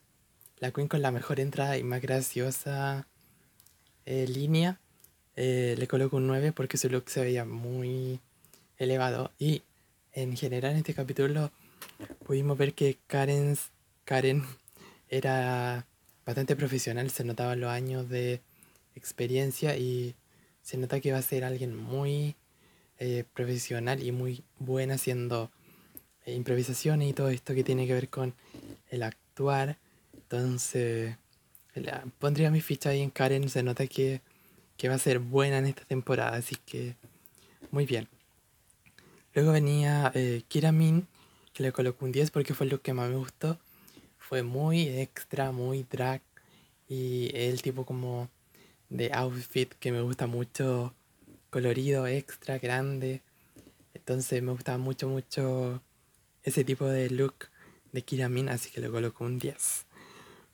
la 0.60 0.72
queen 0.72 0.88
con 0.88 1.02
la 1.02 1.12
mejor 1.12 1.40
entrada 1.40 1.78
y 1.78 1.84
más 1.84 2.02
graciosa 2.02 3.08
eh, 4.06 4.28
línea, 4.28 4.80
eh, 5.36 5.76
le 5.78 5.88
coloco 5.88 6.18
un 6.18 6.28
9 6.28 6.52
porque 6.52 6.78
su 6.78 6.90
look 6.90 7.10
se 7.10 7.22
veía 7.22 7.46
muy 7.46 8.20
elevado. 8.78 9.32
Y 9.40 9.64
en 10.14 10.36
general 10.36 10.72
en 10.72 10.78
este 10.78 10.94
capítulo 10.94 11.52
pudimos 12.26 12.58
ver 12.58 12.74
que 12.74 12.98
Karen, 13.08 13.58
Karen 14.04 14.44
era 15.10 15.86
bastante 16.26 16.56
profesional, 16.56 17.10
se 17.12 17.24
notaban 17.24 17.60
los 17.60 17.70
años 17.70 18.10
de 18.10 18.42
experiencia 18.96 19.78
y 19.78 20.16
se 20.62 20.78
nota 20.78 21.00
que 21.00 21.12
va 21.12 21.18
a 21.20 21.24
ser 21.24 21.44
alguien 21.44 21.76
muy 21.76 22.36
eh, 23.00 23.24
profesional 23.34 24.04
y 24.04 24.12
muy 24.12 24.44
buena 24.60 24.96
haciendo 24.96 25.52
eh, 26.26 26.34
improvisación 26.34 27.02
y 27.02 27.14
todo 27.14 27.30
esto 27.30 27.54
que 27.54 27.64
tiene 27.64 27.88
que 27.88 27.94
ver 27.94 28.10
con 28.10 28.34
el 28.90 29.04
actuar. 29.04 29.78
Entonces, 30.14 31.18
pondría 32.20 32.52
mi 32.52 32.62
ficha 32.62 32.90
ahí 32.90 33.02
en 33.02 33.10
Karen, 33.10 33.50
se 33.50 33.64
nota 33.64 33.88
que, 33.88 34.22
que 34.78 34.90
va 34.90 34.96
a 34.96 35.00
ser 35.00 35.20
buena 35.20 35.58
en 35.58 35.68
esta 35.68 35.86
temporada, 35.86 36.38
así 36.38 36.56
que 36.66 36.96
muy 37.72 37.86
bien. 37.86 38.08
Luego 39.34 39.54
venía 39.54 40.12
eh, 40.14 40.44
Kira 40.48 40.72
Min, 40.72 41.08
que 41.54 41.64
le 41.64 41.72
colocó 41.72 42.06
un 42.06 42.12
10 42.12 42.32
porque 42.32 42.54
fue 42.54 42.68
lo 42.68 42.82
que 42.82 42.94
más 42.94 43.10
me 43.10 43.16
gustó. 43.16 43.58
Fue 44.18 44.44
muy 44.44 44.88
extra, 44.88 45.52
muy 45.52 45.86
drag 45.90 46.22
y 46.90 47.32
el 47.34 47.62
tipo 47.62 47.86
como 47.86 48.30
de 48.90 49.12
outfit 49.14 49.74
que 49.76 49.92
me 49.92 50.02
gusta 50.02 50.28
mucho, 50.28 50.94
colorido, 51.50 52.08
extra, 52.08 52.60
grande. 52.60 53.22
Entonces 53.94 54.44
me 54.44 54.52
gustaba 54.52 54.78
mucho, 54.78 55.08
mucho 55.08 55.82
ese 56.44 56.64
tipo 56.64 56.86
de 56.86 57.10
look 57.10 57.50
de 57.92 58.02
Kiramin, 58.02 58.50
así 58.50 58.70
que 58.72 58.82
le 58.82 58.90
coloco 58.90 59.24
un 59.24 59.40
10. 59.40 59.86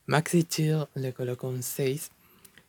Maxi 0.06 0.44
Chill 0.44 0.86
le 0.94 1.12
coloco 1.12 1.48
un 1.48 1.62
6. 1.62 2.10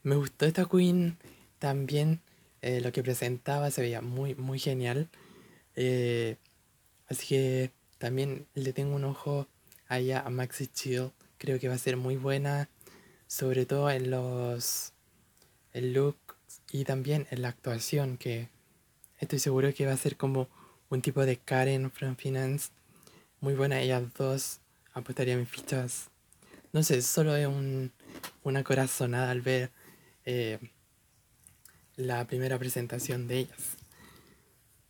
Me 0.04 0.16
gustó 0.16 0.46
esta 0.46 0.66
queen 0.66 1.18
también. 1.58 2.22
Eh, 2.62 2.82
lo 2.82 2.92
que 2.92 3.04
presentaba 3.04 3.72
se 3.72 3.82
veía 3.82 4.02
muy, 4.02 4.36
muy 4.36 4.60
genial. 4.60 5.10
Eh, 5.76 6.36
así 7.08 7.28
que 7.28 7.72
también 7.98 8.46
le 8.54 8.74
tengo 8.74 8.96
un 8.96 9.06
ojo 9.06 9.48
allá 9.88 10.22
a 10.22 10.30
Maxi 10.30 10.68
Chill. 10.68 11.12
Creo 11.38 11.60
que 11.60 11.70
va 11.70 11.76
a 11.76 11.78
ser 11.78 11.98
muy 11.98 12.18
buena. 12.18 12.70
Sobre 13.28 13.66
todo 13.66 13.90
en 13.90 14.12
los 14.12 14.94
el 15.72 15.94
look 15.94 16.18
y 16.72 16.84
también 16.84 17.28
en 17.32 17.42
la 17.42 17.50
actuación, 17.50 18.18
que 18.18 18.50
estoy 19.20 19.40
seguro 19.40 19.74
que 19.74 19.86
va 19.86 19.94
a 19.94 19.98
ser 19.98 20.18
como 20.18 20.50
un 20.90 21.02
tipo 21.02 21.26
de 21.26 21.38
Karen 21.38 21.92
from 21.92 22.16
Finance. 22.16 22.70
Muy 23.42 23.54
buena 23.54 23.80
ellas 23.80 24.04
dos. 24.18 24.60
Apostaría 24.94 25.38
mis 25.38 25.48
fichas. 25.48 26.10
No 26.74 26.84
sé, 26.84 27.02
solo 27.02 27.38
es 27.38 27.48
un, 27.48 27.94
una 28.44 28.66
corazonada 28.66 29.32
al 29.32 29.40
ver 29.40 29.72
eh, 30.26 30.60
la 31.96 32.28
primera 32.28 32.60
presentación 32.60 33.30
de 33.30 33.40
ellas. 33.40 33.78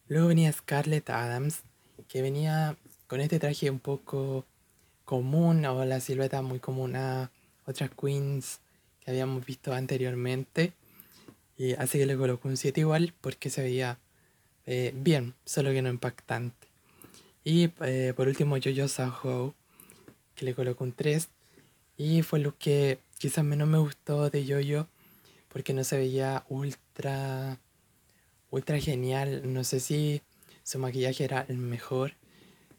Luego 0.08 0.29
venía 0.29 0.51
Scarlett 0.51 1.12
Adams, 1.12 1.62
que 2.08 2.24
venía 2.24 2.75
con 3.06 3.22
este 3.22 3.38
traje 3.38 3.70
un 3.70 3.79
poco 3.79 4.46
común 5.06 5.63
o 5.65 5.86
la 5.86 6.00
silueta 6.00 6.41
muy 6.41 6.58
común 6.58 6.96
a 6.96 7.29
otras 7.68 7.91
queens 7.91 8.62
que 9.00 9.12
habíamos 9.12 9.46
visto 9.46 9.74
anteriormente. 9.74 10.74
Y 11.56 11.74
así 11.74 12.00
que 12.00 12.08
le 12.08 12.18
coloco 12.18 12.48
un 12.48 12.58
7 12.58 12.82
igual 12.82 13.13
porque 13.22 13.51
se 13.51 13.62
veía 13.62 14.00
eh, 14.65 14.91
bien, 14.96 15.36
solo 15.46 15.70
que 15.70 15.84
no 15.84 15.89
impactante. 15.89 16.68
Y 17.43 17.72
eh, 17.81 18.13
por 18.15 18.27
último 18.27 18.58
Yo-Yo 18.58 18.88
Saho, 18.88 19.55
que 20.36 20.46
le 20.46 20.53
coloco 20.53 20.84
un 20.84 20.93
3. 20.93 21.29
Y 21.98 22.22
fue 22.22 22.39
lo 22.39 22.58
que 22.58 23.00
quizás 23.17 23.43
menos 23.43 23.67
me 23.67 23.77
gustó 23.77 24.29
de 24.29 24.46
Yo-Yo 24.46 24.88
porque 25.50 25.74
no 25.74 25.84
se 25.84 25.98
veía 25.98 26.46
ultra, 26.50 27.60
ultra 28.51 28.79
genial. 28.79 29.53
No 29.53 29.63
sé 29.63 29.79
si 29.79 30.22
su 30.63 30.79
maquillaje 30.79 31.24
era 31.24 31.46
el 31.50 31.58
mejor. 31.58 32.13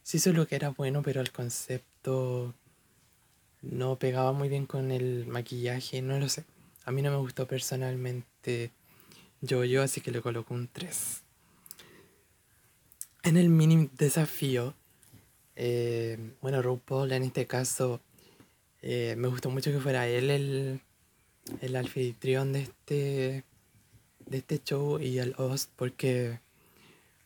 Sí, 0.03 0.19
solo 0.19 0.47
que 0.47 0.57
era 0.57 0.71
bueno, 0.71 1.03
pero 1.03 1.21
el 1.21 1.33
concepto 1.33 2.55
no 3.63 3.99
pegaba 3.99 4.33
muy 4.33 4.49
bien 4.49 4.67
con 4.67 4.91
el 4.91 5.27
maquillaje, 5.27 6.01
no 6.01 6.19
lo 6.19 6.29
sé. 6.29 6.45
A 6.85 6.93
mí 6.93 7.03
no 7.03 7.11
me 7.11 7.19
gustó 7.19 7.47
personalmente 7.47 8.73
yo, 9.43 9.83
así 9.83 10.01
que 10.01 10.11
le 10.11 10.21
coloco 10.21 10.55
un 10.55 10.69
3. 10.69 11.23
En 13.23 13.37
el 13.37 13.51
mini 13.51 13.91
desafío, 13.99 14.75
eh, 15.55 16.19
bueno, 16.41 16.63
RuPaul 16.63 17.13
en 17.13 17.25
este 17.25 17.47
caso, 17.47 18.01
eh, 18.81 19.15
me 19.19 19.29
gustó 19.29 19.51
mucho 19.51 19.71
que 19.71 19.79
fuera 19.79 20.09
él 20.09 20.31
el, 20.31 20.81
el 21.61 21.77
anfitrión 21.77 22.53
de 22.55 22.63
este, 22.63 23.45
de 24.27 24.39
este 24.39 24.63
show 24.63 24.99
y 24.99 25.19
el 25.19 25.35
host, 25.37 25.71
porque 25.77 26.41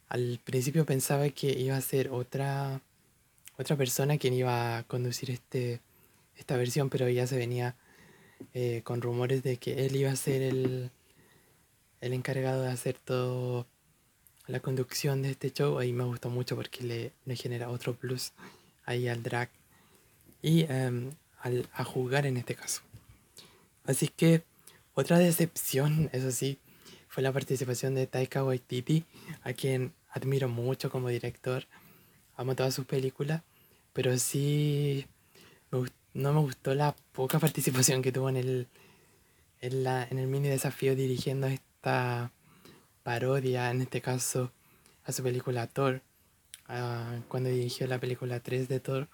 al 0.09 0.41
principio 0.43 0.85
pensaba 0.85 1.29
que 1.31 1.59
iba 1.59 1.77
a 1.77 1.81
ser 1.81 2.09
otra, 2.11 2.81
otra 3.57 3.77
persona 3.77 4.19
quien 4.19 4.35
iba 4.35 4.79
a 4.79 4.83
conducir 4.85 5.31
este 5.31 5.81
esta 6.37 6.57
versión, 6.57 6.91
pero 6.91 7.09
ya 7.09 7.27
se 7.27 7.37
venía 7.37 7.77
eh, 8.55 8.83
con 8.85 9.01
rumores 9.01 9.43
de 9.43 9.57
que 9.59 9.87
él 9.87 9.97
iba 9.97 10.11
a 10.11 10.17
ser 10.17 10.43
el, 10.43 10.91
el 12.01 12.13
encargado 12.13 12.63
de 12.63 12.71
hacer 12.71 12.99
todo 12.99 13.67
la 14.47 14.61
conducción 14.61 15.23
de 15.23 15.31
este 15.31 15.53
show. 15.53 15.79
Ahí 15.79 15.93
me 15.93 16.05
gustó 16.05 16.31
mucho 16.31 16.57
porque 16.57 16.85
le, 16.85 17.13
le 17.25 17.37
genera 17.37 17.71
otro 17.71 17.95
plus 17.95 18.33
ahí 18.85 19.09
al 19.09 19.23
drag 19.23 19.51
y 20.43 20.63
em, 20.69 21.11
al, 21.41 21.69
a 21.73 21.85
jugar 21.85 22.27
en 22.27 22.37
este 22.37 22.55
caso. 22.55 22.83
Así 23.85 24.09
que 24.09 24.43
otra 24.95 25.19
decepción, 25.19 26.11
eso 26.13 26.31
sí, 26.31 26.59
fue 27.09 27.23
la 27.23 27.33
participación 27.33 27.95
de 27.95 28.07
Taika 28.07 28.45
Waititi, 28.45 29.05
a 29.43 29.53
quien 29.53 29.93
admiro 30.11 30.49
mucho 30.49 30.91
como 30.91 31.09
director. 31.09 31.67
Amo 32.37 32.55
todas 32.55 32.75
sus 32.75 32.87
películas, 32.87 33.43
pero 33.93 34.19
sí 34.19 35.07
me 35.71 35.89
no 36.15 36.33
me 36.33 36.41
gustó 36.41 36.75
la 36.75 36.95
poca 37.13 37.39
participación 37.41 38.03
que 38.03 38.13
tuvo 38.13 38.29
en 38.29 38.37
el, 38.37 38.69
en, 39.61 39.85
la, 39.85 40.05
en 40.05 40.19
el 40.19 40.27
mini 40.27 40.49
desafío 40.49 40.95
dirigiendo 40.95 41.47
esta 41.47 42.31
parodia, 43.04 43.70
en 43.70 43.82
este 43.82 44.00
caso 44.00 44.50
a 45.04 45.12
su 45.12 45.23
película 45.23 45.68
Thor, 45.68 46.02
cuando 47.28 47.50
dirigió 47.50 47.87
la 47.87 48.00
película 48.00 48.40
3 48.40 48.68
de 48.68 48.80
Thor. 48.80 49.08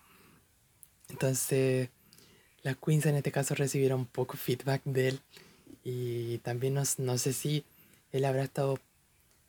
Entonces, 1.10 1.90
las 2.62 2.76
queens 2.76 3.04
en 3.04 3.16
este 3.16 3.32
caso 3.32 3.54
recibieron 3.54 4.06
poco 4.06 4.38
feedback 4.38 4.82
de 4.84 5.08
él 5.08 5.20
y 5.84 6.38
también 6.38 6.74
no, 6.74 6.82
no 6.98 7.18
sé 7.18 7.32
si 7.32 7.64
él 8.12 8.24
habrá 8.24 8.44
estado 8.44 8.78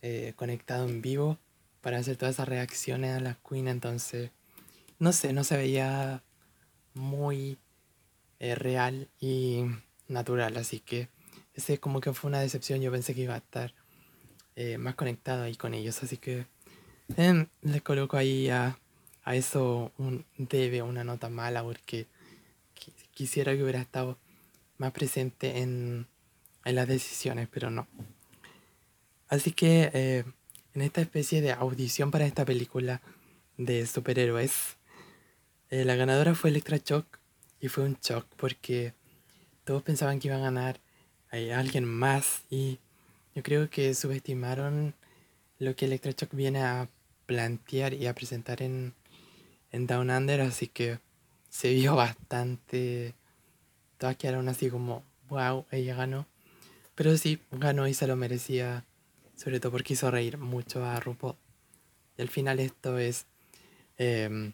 eh, 0.01 0.33
conectado 0.36 0.89
en 0.89 1.01
vivo 1.01 1.38
para 1.81 2.00
hacer 2.00 2.17
todas 2.17 2.36
esas 2.36 2.50
reacciones 2.50 3.15
a 3.15 3.19
las 3.19 3.38
queens, 3.38 3.69
entonces, 3.69 4.31
no 5.00 5.13
sé, 5.13 5.31
no 5.31 5.43
se 5.43 5.57
veía 5.57 6.24
muy 6.93 7.57
eh, 8.39 8.55
real 8.55 9.07
y 9.19 9.65
natural. 10.07 10.57
Así 10.57 10.79
que 10.79 11.10
ese 11.53 11.79
como 11.79 12.01
que 12.01 12.13
fue 12.13 12.29
una 12.29 12.39
decepción. 12.39 12.81
Yo 12.81 12.91
pensé 12.91 13.13
que 13.13 13.21
iba 13.21 13.36
a 13.36 13.38
estar 13.38 13.74
eh, 14.62 14.77
más 14.77 14.96
conectado 14.96 15.44
ahí 15.44 15.56
con 15.56 15.74
ellos. 15.74 16.03
Así 16.03 16.18
que 16.18 16.46
eh, 17.18 17.46
les 17.62 17.82
coloco 17.82 18.18
ahí 18.18 18.50
a, 18.50 18.77
a, 19.24 19.36
eso 19.36 19.91
un 19.98 20.25
debe, 20.38 20.82
una 20.82 21.03
nota 21.03 21.30
mala, 21.30 21.63
porque 21.63 22.08
quisiera 23.13 23.56
que 23.56 23.63
hubiera 23.63 23.82
estado 23.82 24.18
más 24.77 24.91
presente 24.91 25.60
en, 25.60 26.08
en 26.65 26.75
las 26.75 26.88
decisiones, 26.88 27.48
pero 27.51 27.70
no. 27.70 27.88
Así 29.27 29.51
que 29.51 30.25
en 30.74 30.82
esta 30.82 31.01
especie 31.01 31.41
de 31.41 31.51
audición 31.51 32.12
para 32.12 32.25
esta 32.25 32.46
película 32.46 33.01
de 33.58 33.86
superhéroes. 33.86 34.77
Eh, 35.70 35.86
la 35.86 35.96
ganadora 35.96 36.36
fue 36.36 36.50
Electra 36.50 36.77
Shock 36.77 37.20
y 37.60 37.68
fue 37.68 37.84
un 37.84 37.98
shock 38.01 38.25
porque 38.38 38.94
todos 39.63 39.84
pensaban 39.84 40.20
que 40.20 40.27
iba 40.27 40.38
a 40.38 40.41
ganar 40.41 40.80
a 41.32 41.60
alguien 41.60 41.86
más 41.86 42.44
y 42.50 42.80
yo 43.34 43.44
creo 43.44 43.70
que 43.70 43.94
subestimaron 43.94 44.94
lo 45.58 45.76
que 45.76 45.86
Electra 45.86 46.12
Shock 46.12 46.34
viene 46.34 46.64
a 46.64 46.90
plantear 47.26 47.94
y 47.94 48.08
a 48.08 48.16
presentar 48.16 48.62
en, 48.62 48.94
en 49.72 49.88
Down 49.88 50.10
Under, 50.10 50.42
así 50.42 50.68
que 50.68 51.00
se 51.50 51.74
vio 51.74 51.96
bastante. 51.96 53.14
Todas 53.98 54.18
quedaron 54.18 54.50
así 54.50 54.70
como, 54.70 55.04
wow, 55.30 55.66
ella 55.72 55.96
ganó. 55.96 56.28
Pero 56.96 57.16
sí, 57.18 57.40
ganó 57.52 57.88
y 57.88 57.94
se 57.94 58.08
lo 58.08 58.16
merecía, 58.16 58.86
sobre 59.36 59.60
todo 59.60 59.72
porque 59.72 59.94
hizo 59.94 60.12
reír 60.12 60.38
mucho 60.38 60.84
a 60.84 61.00
RuPaul. 61.00 61.36
Y 62.18 62.22
al 62.22 62.28
final 62.28 62.60
esto 62.60 62.98
es 62.98 63.28
em, 63.98 64.54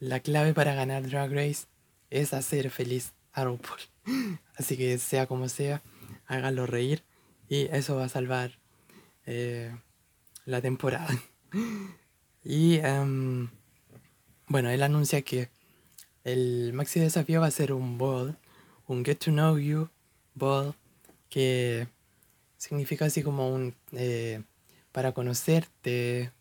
la 0.00 0.20
clave 0.20 0.54
para 0.54 0.74
ganar 0.74 1.08
Drag 1.08 1.32
Race 1.32 1.66
es 2.10 2.34
hacer 2.34 2.70
feliz 2.70 3.12
a 3.32 3.44
RuPaul. 3.44 3.80
Así 4.56 4.76
que 4.76 4.98
sea 4.98 5.26
como 5.26 5.48
sea, 5.48 5.82
háganlo 6.26 6.66
reír 6.66 7.04
y 7.48 7.66
eso 7.72 7.96
va 7.96 8.04
a 8.04 8.08
salvar 8.08 8.58
eh, 9.26 9.74
la 10.44 10.60
temporada. 10.60 11.08
y 12.44 12.76
em, 12.76 13.48
bueno, 14.46 14.70
él 14.70 14.82
anuncia 14.82 15.22
que 15.22 15.50
el 16.24 16.72
maxi 16.72 17.00
desafío 17.00 17.40
va 17.40 17.46
a 17.46 17.50
ser 17.50 17.72
un 17.72 17.98
ball, 17.98 18.36
un 18.86 19.04
Get 19.04 19.18
to 19.18 19.30
Know 19.30 19.58
You 19.58 19.88
ball, 20.34 20.74
que 21.28 21.88
significa 22.56 23.06
así 23.06 23.22
como 23.22 23.52
un 23.54 23.74
eh, 23.92 24.42
para 24.92 25.12
conocerte. 25.12 26.32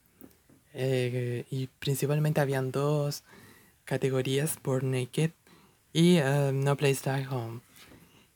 Eh, 0.73 1.45
y 1.49 1.67
principalmente 1.79 2.39
habían 2.39 2.71
dos 2.71 3.23
categorías, 3.83 4.57
por 4.61 4.83
Naked 4.83 5.31
y 5.91 6.19
um, 6.19 6.59
No 6.63 6.75
Place 6.77 7.01
Like 7.05 7.27
Home, 7.33 7.61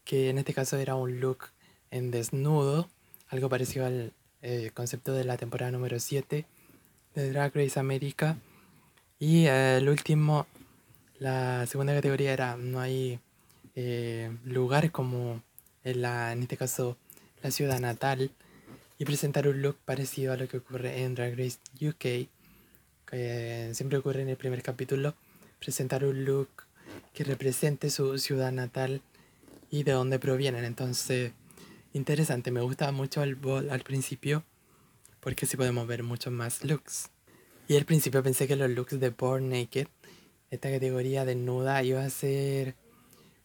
que 0.06 0.30
en 0.30 0.40
este 0.40 0.54
caso 0.54 0.78
era 0.78 0.96
un 0.96 1.20
look 1.20 1.50
en 1.92 2.10
desnudo, 2.10 2.90
algo 3.28 3.50
parecido 3.50 3.86
al 3.86 4.14
eh, 4.42 4.72
concepto 4.74 5.14
de 5.14 5.24
la 5.24 5.38
temporada 5.38 5.72
número 5.72 6.00
7 6.00 6.46
de 7.14 7.32
Drag 7.32 7.54
Race 7.54 7.80
América. 7.80 8.38
Y 9.20 9.46
eh, 9.46 9.78
el 9.78 9.90
último, 9.90 10.48
la 11.20 11.68
segunda 11.68 11.94
categoría 11.94 12.34
era 12.34 12.58
no 12.58 12.80
hay 12.80 13.20
eh, 13.76 14.36
lugar 14.44 14.92
como 14.92 15.44
en, 15.84 16.02
la, 16.02 16.32
en 16.32 16.42
este 16.42 16.58
caso 16.58 16.98
la 17.44 17.52
ciudad 17.52 17.80
natal 17.80 18.32
y 18.98 19.06
presentar 19.06 19.48
un 19.48 19.62
look 19.62 19.78
parecido 19.86 20.34
a 20.34 20.38
lo 20.38 20.48
que 20.48 20.58
ocurre 20.58 21.04
en 21.04 21.14
Drag 21.16 21.38
Race 21.38 21.60
UK, 21.82 22.30
que 23.06 23.72
siempre 23.74 23.98
ocurre 23.98 24.22
en 24.22 24.30
el 24.30 24.38
primer 24.38 24.62
capítulo, 24.64 25.16
presentar 25.60 26.06
un 26.06 26.24
look 26.24 26.50
que 27.14 27.24
represente 27.24 27.90
su 27.90 28.18
ciudad 28.18 28.52
natal 28.52 29.02
y 29.70 29.84
de 29.84 29.92
dónde 29.92 30.20
provienen. 30.20 30.66
Entonces, 30.66 31.34
interesante, 31.94 32.52
me 32.52 32.62
gusta 32.62 32.92
mucho 32.92 33.24
el 33.24 33.36
ball 33.36 33.70
al 33.70 33.82
principio 33.82 34.44
porque 35.22 35.46
así 35.46 35.56
podemos 35.56 35.88
ver 35.88 36.04
muchos 36.04 36.34
más 36.34 36.66
looks. 36.66 37.10
Y 37.68 37.78
al 37.78 37.86
principio 37.86 38.22
pensé 38.22 38.48
que 38.48 38.58
los 38.58 38.70
looks 38.70 39.00
de 39.00 39.12
Born 39.12 39.50
Naked, 39.50 39.88
esta 40.50 40.70
categoría 40.70 41.24
desnuda, 41.24 41.82
iba 41.84 42.04
a 42.04 42.10
ser 42.10 42.76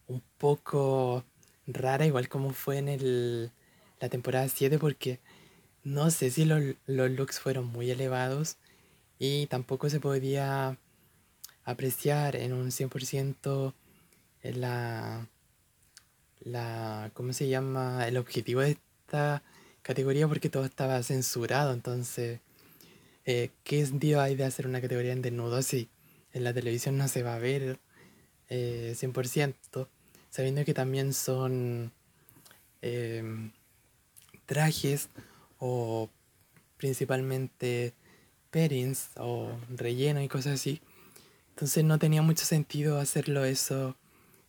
un 0.08 0.22
poco 0.38 1.24
rara, 1.66 2.06
igual 2.06 2.28
como 2.28 2.50
fue 2.50 2.78
en 2.78 2.88
el, 2.88 3.52
la 4.00 4.08
temporada 4.08 4.48
7, 4.48 4.78
porque 4.78 5.20
no 5.84 6.10
sé 6.10 6.30
si 6.30 6.44
los, 6.44 6.62
los 6.86 7.10
looks 7.10 7.38
fueron 7.38 7.66
muy 7.66 7.90
elevados 7.90 8.56
y 9.18 9.46
tampoco 9.46 9.88
se 9.90 10.00
podía 10.00 10.78
apreciar 11.64 12.36
en 12.36 12.52
un 12.52 12.68
100% 12.70 13.74
la, 14.42 15.28
la, 16.40 17.10
¿cómo 17.14 17.32
se 17.32 17.48
llama? 17.48 18.06
El 18.06 18.16
objetivo 18.16 18.60
de 18.60 18.72
esta 18.72 19.42
categoría 19.82 20.28
porque 20.28 20.50
todo 20.50 20.64
estaba 20.64 21.02
censurado, 21.02 21.72
entonces, 21.72 22.40
eh, 23.24 23.50
¿qué 23.64 23.86
sentido 23.86 24.20
hay 24.20 24.36
de 24.36 24.44
hacer 24.44 24.66
una 24.66 24.80
categoría 24.80 25.12
en 25.12 25.22
desnudo 25.22 25.62
si 25.62 25.88
en 26.32 26.44
la 26.44 26.52
televisión 26.52 26.98
no 26.98 27.08
se 27.08 27.22
va 27.22 27.34
a 27.34 27.38
ver 27.38 27.78
eh, 28.48 28.94
100%, 28.96 29.88
sabiendo 30.30 30.64
que 30.64 30.74
también 30.74 31.12
son 31.14 31.92
em, 32.82 33.52
trajes 34.46 35.08
o 35.58 36.10
principalmente 36.76 37.94
pairings 38.50 39.10
o 39.16 39.50
relleno 39.70 40.22
y 40.22 40.28
cosas 40.28 40.54
así. 40.54 40.80
Entonces 41.50 41.84
no 41.84 41.98
tenía 41.98 42.22
mucho 42.22 42.44
sentido 42.44 42.98
hacerlo 42.98 43.44
eso 43.44 43.96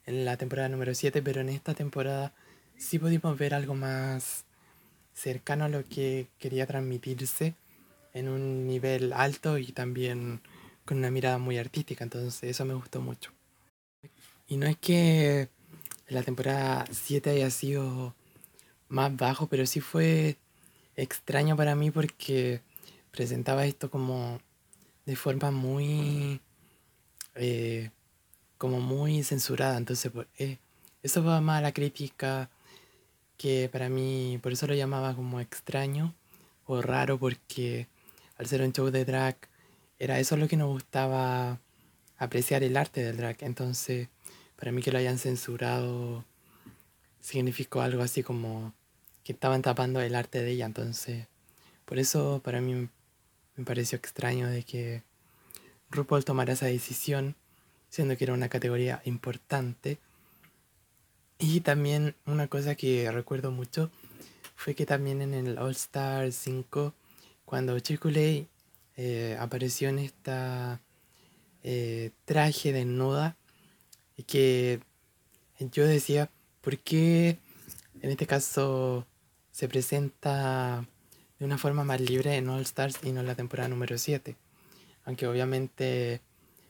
en 0.08 0.26
la 0.26 0.38
temporada 0.38 0.70
número 0.70 0.96
7, 0.96 1.22
pero 1.22 1.42
en 1.42 1.50
esta 1.50 1.76
temporada 1.76 2.34
sí 2.78 2.98
pudimos 2.98 3.38
ver 3.38 3.54
algo 3.54 3.76
más 3.76 4.46
cercano 5.14 5.66
a 5.66 5.70
lo 5.70 5.84
que 5.88 6.28
quería 6.40 6.66
transmitirse 6.66 7.54
en 8.14 8.30
un 8.30 8.66
nivel 8.66 9.14
alto 9.14 9.58
y 9.58 9.68
también 9.74 10.42
con 10.86 10.98
una 10.98 11.12
mirada 11.12 11.38
muy 11.38 11.58
artística, 11.58 12.04
entonces 12.04 12.42
eso 12.50 12.66
me 12.66 12.74
gustó 12.74 13.02
mucho. 13.02 13.32
Y 14.48 14.56
no 14.56 14.66
es 14.66 14.78
que 14.78 15.50
la 16.08 16.24
temporada 16.24 16.86
7 16.90 17.32
haya 17.32 17.50
sido 17.50 18.16
más 18.88 19.16
bajo, 19.16 19.48
pero 19.48 19.66
sí 19.66 19.82
fue 19.82 20.38
extraño 20.96 21.58
para 21.58 21.76
mí 21.76 21.92
porque 21.92 22.62
presentaba 23.12 23.66
esto 23.66 23.92
como 23.92 24.40
de 25.06 25.16
forma 25.18 25.52
muy 25.52 26.40
eh, 27.36 27.90
como 28.58 28.80
muy 28.80 29.24
censurada. 29.24 29.78
Entonces, 29.78 30.12
eh, 30.38 30.58
eso 31.04 31.24
va 31.24 31.42
más 31.42 31.62
la 31.62 31.74
crítica 31.74 32.50
que 33.38 33.70
para 33.72 33.90
mí, 33.90 34.40
por 34.42 34.52
eso 34.54 34.68
lo 34.68 34.74
llamaba 34.74 35.16
como 35.16 35.40
extraño 35.40 36.16
o 36.66 36.82
raro, 36.82 37.18
porque 37.20 37.88
al 38.38 38.48
ser 38.48 38.62
un 38.62 38.74
show 38.74 38.90
de 38.90 39.06
drag, 39.06 39.38
era 40.00 40.20
eso 40.20 40.38
lo 40.38 40.48
que 40.48 40.58
nos 40.58 40.70
gustaba 40.70 41.60
apreciar 42.18 42.64
el 42.64 42.78
arte 42.78 43.04
del 43.04 43.18
drag. 43.18 43.38
Entonces, 43.42 44.10
para 44.56 44.72
mí 44.72 44.82
que 44.82 44.92
lo 44.92 44.98
hayan 44.98 45.18
censurado 45.18 46.26
significó 47.20 47.82
algo 47.82 48.04
así 48.04 48.24
como 48.24 48.74
que 49.24 49.34
estaban 49.34 49.62
tapando 49.62 50.02
el 50.02 50.16
arte 50.16 50.42
de 50.42 50.52
ella. 50.52 50.66
Entonces, 50.66 51.28
por 51.86 52.00
eso 52.00 52.42
para 52.44 52.62
mí 52.62 52.90
me 53.56 53.66
pareció 53.66 53.98
extraño 53.98 54.48
de 54.48 54.64
que 54.64 55.04
RuPaul 55.90 56.26
tomara 56.26 56.54
esa 56.54 56.68
decisión, 56.68 57.36
siendo 57.90 58.18
que 58.18 58.26
era 58.26 58.34
una 58.34 58.50
categoría 58.50 59.02
importante. 59.06 60.00
Y 61.40 61.62
también 61.62 62.16
una 62.26 62.48
cosa 62.48 62.76
que 62.76 63.12
recuerdo 63.12 63.52
mucho 63.52 63.92
fue 64.56 64.76
que 64.76 64.86
también 64.86 65.22
en 65.22 65.34
el 65.34 65.58
All 65.58 65.72
Star 65.72 66.32
5, 66.32 66.94
cuando 67.46 67.80
Chiculey 67.80 68.48
eh, 68.96 69.38
apareció 69.40 69.90
en 69.90 70.00
esta 70.00 70.82
eh, 71.64 72.12
traje 72.26 72.74
desnuda, 72.74 73.38
que 74.26 74.80
yo 75.60 75.86
decía, 75.86 76.32
¿por 76.62 76.80
qué 76.80 77.38
en 78.02 78.10
este 78.10 78.26
caso 78.26 79.06
se 79.52 79.68
presenta 79.68 80.86
de 81.38 81.46
una 81.46 81.60
forma 81.60 81.84
más 81.84 82.02
libre 82.02 82.36
en 82.36 82.50
All 82.50 82.62
Stars 82.62 82.98
y 83.04 83.12
no 83.12 83.20
en 83.20 83.28
la 83.28 83.36
temporada 83.36 83.70
número 83.70 83.98
7? 83.98 84.36
aunque 85.08 85.26
obviamente 85.26 86.20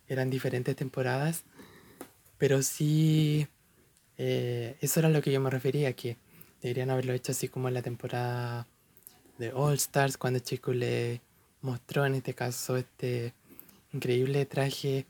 eran 0.08 0.30
diferentes 0.30 0.76
temporadas, 0.76 1.43
pero 2.38 2.62
sí, 2.62 3.48
eh, 4.17 4.78
eso 4.82 5.00
era 5.00 5.10
lo 5.10 5.22
que 5.22 5.32
yo 5.32 5.41
me 5.41 5.50
refería, 5.50 5.93
que 5.93 6.17
deberían 6.62 6.89
haberlo 6.89 7.13
hecho 7.13 7.32
así 7.32 7.48
como 7.48 7.67
en 7.67 7.74
la 7.74 7.82
temporada 7.82 8.67
de 9.38 9.52
All 9.52 9.76
Stars, 9.76 10.17
cuando 10.17 10.39
Chico 10.39 10.74
le 10.74 11.22
mostró 11.62 12.06
en 12.06 12.15
este 12.15 12.34
caso 12.34 12.78
este 12.78 13.34
increíble 13.93 14.46
traje 14.46 15.06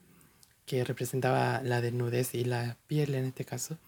que 0.66 0.84
representaba 0.84 1.62
la 1.62 1.80
desnudez 1.80 2.34
y 2.34 2.44
la 2.44 2.76
piel 2.86 3.14
en 3.14 3.26
este 3.26 3.44
caso. 3.44 3.78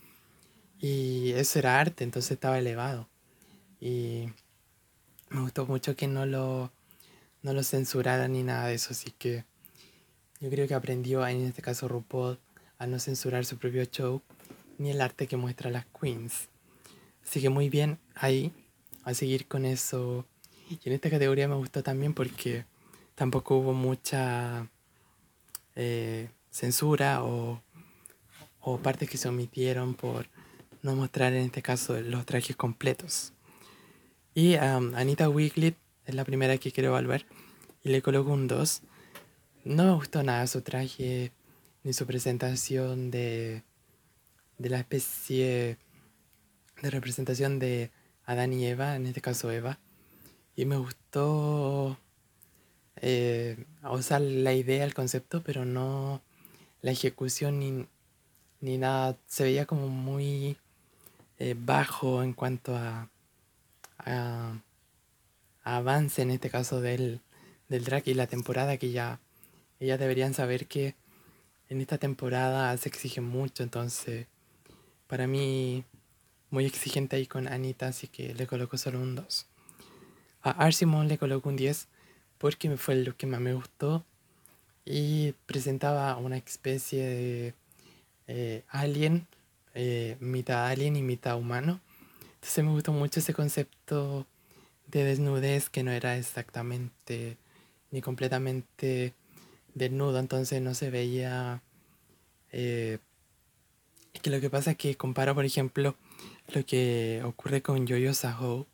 Y 0.79 1.33
eso 1.33 1.59
era 1.59 1.79
arte, 1.79 2.05
entonces 2.05 2.33
estaba 2.33 2.59
elevado. 2.59 3.09
Y 3.81 4.27
me 5.29 5.43
gustó 5.43 5.67
mucho 5.67 5.95
que 5.95 6.09
no 6.09 6.27
lo 6.27 6.73
no 7.43 7.55
lo 7.55 7.63
censurara 7.63 8.29
ni 8.29 8.43
nada 8.43 8.67
de 8.67 8.75
eso, 8.75 8.89
así 8.91 9.13
que 9.19 9.45
yo 10.41 10.49
creo 10.49 10.67
que 10.67 10.75
aprendió 10.75 11.27
en 11.27 11.47
este 11.47 11.63
caso 11.63 11.87
RuPaul 11.87 12.39
a 12.79 12.87
no 12.87 12.99
censurar 12.99 13.45
su 13.45 13.59
propio 13.59 13.85
show 13.85 14.23
ni 14.79 14.91
el 14.91 15.01
arte 15.03 15.27
que 15.27 15.37
muestra 15.37 15.71
las 15.71 15.85
queens. 15.87 16.49
Así 17.23 17.43
que 17.43 17.51
muy 17.51 17.69
bien 17.69 17.99
ahí, 18.15 18.53
a 19.05 19.13
seguir 19.13 19.47
con 19.47 19.67
eso. 19.67 20.27
Y 20.71 20.79
en 20.89 20.95
esta 20.95 21.11
categoría 21.11 21.47
me 21.47 21.57
gustó 21.57 21.83
también 21.83 22.15
porque 22.15 22.65
tampoco 23.15 23.59
hubo 23.59 23.75
mucha 23.75 24.67
eh, 25.77 26.31
censura 26.51 27.23
o, 27.23 27.63
o 28.61 28.79
partes 28.79 29.11
que 29.11 29.19
se 29.19 29.29
omitieron 29.29 29.95
por 29.95 30.27
no 30.83 30.97
mostrar 30.97 31.35
en 31.35 31.45
este 31.45 31.61
caso 31.61 32.01
los 32.01 32.25
trajes 32.25 32.57
completos. 32.57 33.35
Y 34.35 34.55
um, 34.57 34.95
Anita 34.95 35.29
Wiglet 35.29 35.77
es 36.07 36.15
la 36.15 36.25
primera 36.25 36.57
que 36.57 36.73
quiero 36.73 36.91
evaluar 36.91 37.27
y 37.83 37.91
le 37.91 38.01
coloco 38.01 38.33
un 38.33 38.47
2 38.47 38.83
no 39.65 39.85
me 39.85 39.93
gustó 39.93 40.23
nada 40.23 40.47
su 40.47 40.63
traje 40.63 41.33
ni 41.83 41.93
su 41.93 42.07
presentación 42.07 43.11
de, 43.11 43.63
de 44.59 44.69
la 44.69 44.79
especie 44.79 45.79
de 46.83 46.91
representación 46.91 47.59
de 47.59 47.91
Adán 48.25 48.53
y 48.53 48.67
Eva, 48.67 48.97
en 48.97 49.07
este 49.07 49.21
caso 49.21 49.51
Eva. 49.51 49.79
Y 50.57 50.65
me 50.65 50.77
gustó 50.77 51.99
eh, 52.97 53.65
sea, 54.03 54.19
la 54.19 54.53
idea, 54.53 54.85
el 54.85 54.95
concepto, 54.95 55.43
pero 55.43 55.65
no 55.65 56.23
la 56.83 56.91
ejecución 56.91 57.59
ni, 57.59 57.87
ni 58.61 58.79
nada. 58.79 59.17
Se 59.27 59.45
veía 59.45 59.67
como 59.67 59.89
muy 59.89 60.59
eh, 61.39 61.55
bajo 61.59 62.23
en 62.23 62.35
cuanto 62.35 62.77
a, 62.77 63.09
a, 63.99 64.61
avance, 65.65 66.23
en 66.23 66.31
este 66.31 66.51
caso 66.51 66.81
del, 66.81 67.21
del 67.69 67.85
drag 67.85 68.07
y 68.07 68.15
la 68.15 68.27
temporada, 68.27 68.77
que 68.77 68.91
ya 68.91 69.21
ellas 69.81 69.99
deberían 69.99 70.35
saber 70.35 70.67
que 70.67 70.95
en 71.69 71.81
esta 71.81 71.99
temporada 71.99 72.77
se 72.77 72.89
exige 72.89 73.21
mucho, 73.21 73.63
entonces 73.63 74.27
para 75.07 75.27
mí 75.27 75.85
muy 76.51 76.67
exigente 76.67 77.17
ahí 77.17 77.27
con 77.27 77.49
Anita, 77.49 77.89
así 77.89 78.07
que 78.09 78.35
le 78.35 78.47
coloco 78.47 78.77
solo 78.77 79.01
un 79.01 79.15
2. 79.17 79.47
A 80.43 80.51
Arsimon 80.51 81.09
le 81.09 81.19
coloco 81.19 81.49
un 81.49 81.57
10 81.57 81.89
porque 82.39 82.77
fue 82.77 82.97
lo 82.97 83.17
que 83.17 83.27
más 83.27 83.41
me 83.41 83.55
gustó 83.55 84.05
y 84.85 85.33
presentaba 85.47 86.17
una 86.17 86.37
especie 86.37 87.05
de 87.05 87.55
eh, 88.27 88.65
alien, 88.69 89.27
eh, 89.75 90.17
mitad 90.21 90.67
alien 90.67 90.97
y 90.97 91.03
mitad 91.03 91.37
humano. 91.37 91.81
Entonces 92.35 92.65
me 92.65 92.71
gustó 92.71 92.93
mucho 92.93 93.21
ese 93.21 93.35
concepto 93.35 94.27
de 94.87 95.05
desnudez 95.05 95.69
que 95.69 95.83
no 95.83 95.93
era 95.93 96.17
exactamente 96.17 97.37
ni 97.91 98.01
completamente 98.01 99.15
desnudo, 99.75 100.19
entonces 100.19 100.61
no 100.63 100.75
se 100.75 100.91
veía... 100.91 101.63
Eh, 102.53 102.99
que 104.23 104.31
lo 104.31 104.41
que 104.41 104.51
pasa 104.51 104.73
es 104.73 104.77
que 104.77 104.97
comparo, 104.97 105.35
por 105.35 105.45
ejemplo, 105.45 105.97
lo 106.55 106.67
que 106.67 107.23
ocurre 107.25 107.63
con 107.63 107.87
Yo-Yo 107.87 108.13
Saho, 108.13 108.67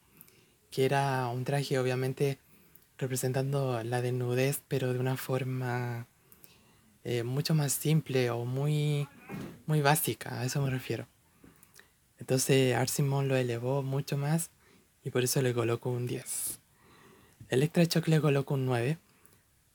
que 0.71 0.85
era 0.85 1.29
un 1.29 1.45
traje 1.45 1.79
obviamente 1.79 2.39
representando 2.99 3.83
la 3.85 4.01
desnudez, 4.01 4.63
pero 4.67 4.93
de 4.93 4.99
una 4.99 5.17
forma 5.17 6.07
eh, 7.05 7.23
mucho 7.23 7.55
más 7.55 7.73
simple 7.73 8.31
o 8.31 8.45
muy, 8.45 9.09
muy 9.67 9.83
básica, 9.83 10.41
a 10.41 10.45
eso 10.45 10.61
me 10.63 10.71
refiero. 10.71 11.07
Entonces 12.19 12.75
Arsimon 12.75 13.29
lo 13.29 13.37
elevó 13.37 13.83
mucho 13.83 14.17
más 14.17 14.51
y 15.05 15.11
por 15.11 15.23
eso 15.23 15.43
le 15.43 15.55
coloco 15.55 15.91
un 15.91 16.07
10. 16.07 16.61
Electra 17.51 17.85
Shock 17.85 18.09
le 18.09 18.21
coloco 18.21 18.55
un 18.55 18.67
9 18.67 18.99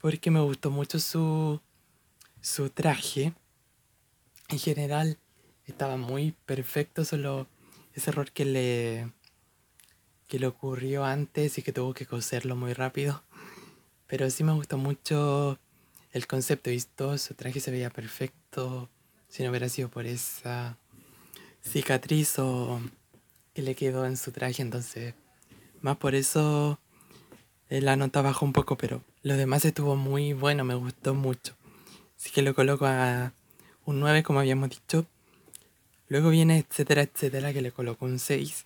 porque 0.01 0.31
me 0.31 0.41
gustó 0.41 0.71
mucho 0.71 0.99
su, 0.99 1.61
su 2.41 2.69
traje. 2.69 3.33
En 4.49 4.59
general 4.59 5.17
estaba 5.65 5.95
muy 5.95 6.33
perfecto, 6.45 7.05
solo 7.05 7.47
ese 7.93 8.09
error 8.09 8.31
que 8.31 8.45
le 8.45 9.11
que 10.27 10.39
le 10.39 10.47
ocurrió 10.47 11.03
antes 11.03 11.57
y 11.57 11.61
que 11.61 11.73
tuvo 11.73 11.93
que 11.93 12.05
coserlo 12.05 12.55
muy 12.55 12.71
rápido. 12.71 13.21
Pero 14.07 14.29
sí 14.29 14.45
me 14.45 14.53
gustó 14.53 14.77
mucho 14.77 15.59
el 16.13 16.25
concepto 16.25 16.69
todo 16.95 17.17
su 17.17 17.33
traje 17.33 17.59
se 17.59 17.69
veía 17.69 17.89
perfecto. 17.89 18.89
Si 19.27 19.43
no 19.43 19.49
hubiera 19.49 19.67
sido 19.67 19.89
por 19.89 20.05
esa 20.05 20.77
cicatriz 21.61 22.39
o 22.39 22.81
que 23.53 23.61
le 23.61 23.75
quedó 23.75 24.05
en 24.05 24.15
su 24.15 24.31
traje, 24.31 24.61
entonces 24.61 25.15
más 25.81 25.97
por 25.97 26.15
eso 26.15 26.79
la 27.79 27.95
nota 27.95 28.21
bajó 28.21 28.45
un 28.45 28.51
poco, 28.51 28.77
pero 28.77 29.01
lo 29.23 29.37
demás 29.37 29.63
estuvo 29.63 29.95
muy 29.95 30.33
bueno, 30.33 30.65
me 30.65 30.75
gustó 30.75 31.15
mucho. 31.15 31.55
Así 32.17 32.29
que 32.29 32.41
lo 32.41 32.53
coloco 32.53 32.85
a 32.85 33.31
un 33.85 33.99
9 34.01 34.23
como 34.23 34.39
habíamos 34.41 34.69
dicho. 34.71 35.05
Luego 36.09 36.31
viene 36.31 36.57
etcétera, 36.57 37.03
etcétera, 37.03 37.53
que 37.53 37.61
le 37.61 37.71
coloco 37.71 38.05
un 38.05 38.19
6. 38.19 38.65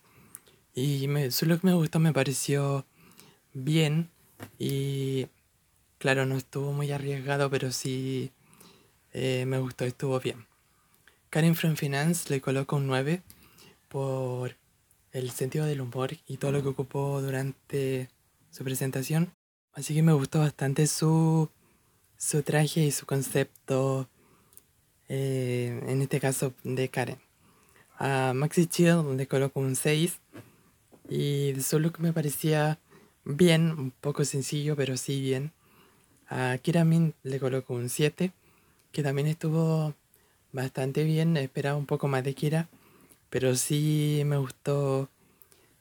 Y 0.73 1.07
me, 1.07 1.29
solo 1.29 1.59
que 1.59 1.67
me 1.67 1.73
gustó, 1.73 1.99
me 1.99 2.13
pareció 2.13 2.83
bien. 3.53 4.09
Y 4.57 5.27
claro, 5.99 6.25
no 6.25 6.35
estuvo 6.35 6.73
muy 6.73 6.91
arriesgado, 6.91 7.51
pero 7.51 7.71
sí 7.71 8.31
eh, 9.13 9.45
me 9.45 9.59
gustó, 9.59 9.85
estuvo 9.85 10.19
bien. 10.19 10.47
Karen 11.29 11.55
from 11.55 11.75
Finance 11.75 12.29
le 12.29 12.41
coloco 12.41 12.75
un 12.77 12.87
9 12.87 13.21
por 13.87 14.55
el 15.11 15.29
sentido 15.29 15.65
del 15.65 15.81
humor 15.81 16.17
y 16.27 16.37
todo 16.37 16.51
lo 16.51 16.63
que 16.63 16.69
ocupó 16.69 17.21
durante 17.21 18.09
su 18.55 18.63
presentación. 18.63 19.33
Así 19.73 19.93
que 19.93 20.01
me 20.01 20.13
gustó 20.13 20.39
bastante 20.39 20.87
su, 20.87 21.49
su 22.17 22.41
traje 22.41 22.85
y 22.85 22.91
su 22.91 23.05
concepto, 23.05 24.07
eh, 25.09 25.83
en 25.87 26.01
este 26.01 26.21
caso 26.21 26.53
de 26.63 26.87
Karen. 26.87 27.19
A 27.97 28.31
Maxi 28.33 28.65
Chill 28.67 29.17
le 29.17 29.27
coloco 29.27 29.59
un 29.59 29.75
6 29.75 30.21
y 31.09 31.53
solo 31.61 31.91
que 31.91 32.01
me 32.01 32.13
parecía 32.13 32.79
bien, 33.25 33.71
un 33.71 33.91
poco 33.91 34.23
sencillo, 34.23 34.77
pero 34.77 34.95
sí 34.95 35.19
bien. 35.19 35.51
A 36.29 36.57
Kiramin 36.57 37.13
le 37.23 37.39
coloco 37.39 37.73
un 37.73 37.89
7, 37.89 38.31
que 38.93 39.03
también 39.03 39.27
estuvo 39.27 39.93
bastante 40.53 41.03
bien. 41.03 41.35
Esperaba 41.35 41.77
un 41.77 41.85
poco 41.85 42.07
más 42.07 42.23
de 42.23 42.33
Kira, 42.33 42.69
pero 43.29 43.55
sí 43.55 44.23
me 44.25 44.37
gustó, 44.37 45.09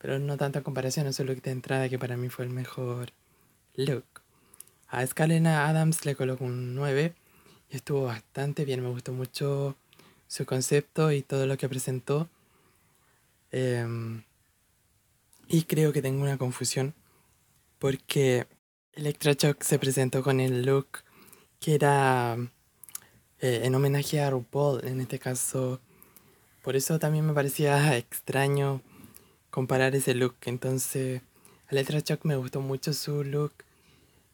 pero 0.04 0.18
no 0.18 0.36
tanta 0.36 0.60
comparación 0.60 1.06
a 1.06 1.14
su 1.14 1.24
look 1.24 1.40
de 1.40 1.50
entrada, 1.50 1.88
que 1.88 1.98
para 1.98 2.18
mí 2.18 2.28
fue 2.28 2.44
el 2.44 2.50
mejor 2.50 3.12
look. 3.74 4.04
A 4.86 5.06
Scalena 5.06 5.66
Adams 5.66 6.04
le 6.04 6.14
coloco 6.14 6.44
un 6.44 6.74
9 6.74 7.14
y 7.70 7.76
estuvo 7.76 8.02
bastante 8.02 8.66
bien. 8.66 8.82
Me 8.82 8.90
gustó 8.90 9.14
mucho 9.14 9.76
su 10.28 10.44
concepto 10.44 11.10
y 11.10 11.22
todo 11.22 11.46
lo 11.46 11.56
que 11.56 11.70
presentó. 11.70 12.28
Em, 13.50 14.24
y 15.48 15.62
creo 15.62 15.90
que 15.90 16.02
tengo 16.02 16.22
una 16.22 16.36
confusión 16.36 16.92
porque 17.78 18.46
Electra 18.92 19.32
Shock 19.32 19.62
se 19.62 19.78
presentó 19.78 20.22
con 20.22 20.38
el 20.38 20.66
look 20.66 20.98
que 21.60 21.76
era 21.76 22.36
eh, 23.40 23.62
en 23.64 23.74
homenaje 23.74 24.20
a 24.20 24.28
RuPaul, 24.28 24.86
en 24.86 25.00
este 25.00 25.18
caso. 25.18 25.80
Por 26.62 26.76
eso 26.76 26.98
también 26.98 27.24
me 27.26 27.32
parecía 27.32 27.96
extraño 27.96 28.82
comparar 29.54 29.94
ese 29.94 30.14
look. 30.14 30.34
Entonces, 30.46 31.22
Electra 31.70 32.00
Shock 32.00 32.24
me 32.24 32.34
gustó 32.34 32.60
mucho 32.60 32.92
su 32.92 33.22
look 33.22 33.52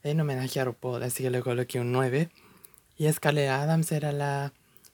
en 0.01 0.19
homenaje 0.19 0.59
a 0.59 0.65
RuPaul, 0.65 1.03
así 1.03 1.21
que 1.21 1.29
le 1.29 1.43
coloqué 1.43 1.79
un 1.79 1.91
9. 1.91 2.31
Y 2.97 3.11
Scarlett 3.11 3.51
Adams 3.51 3.91
era 3.91 4.11
la 4.13 4.51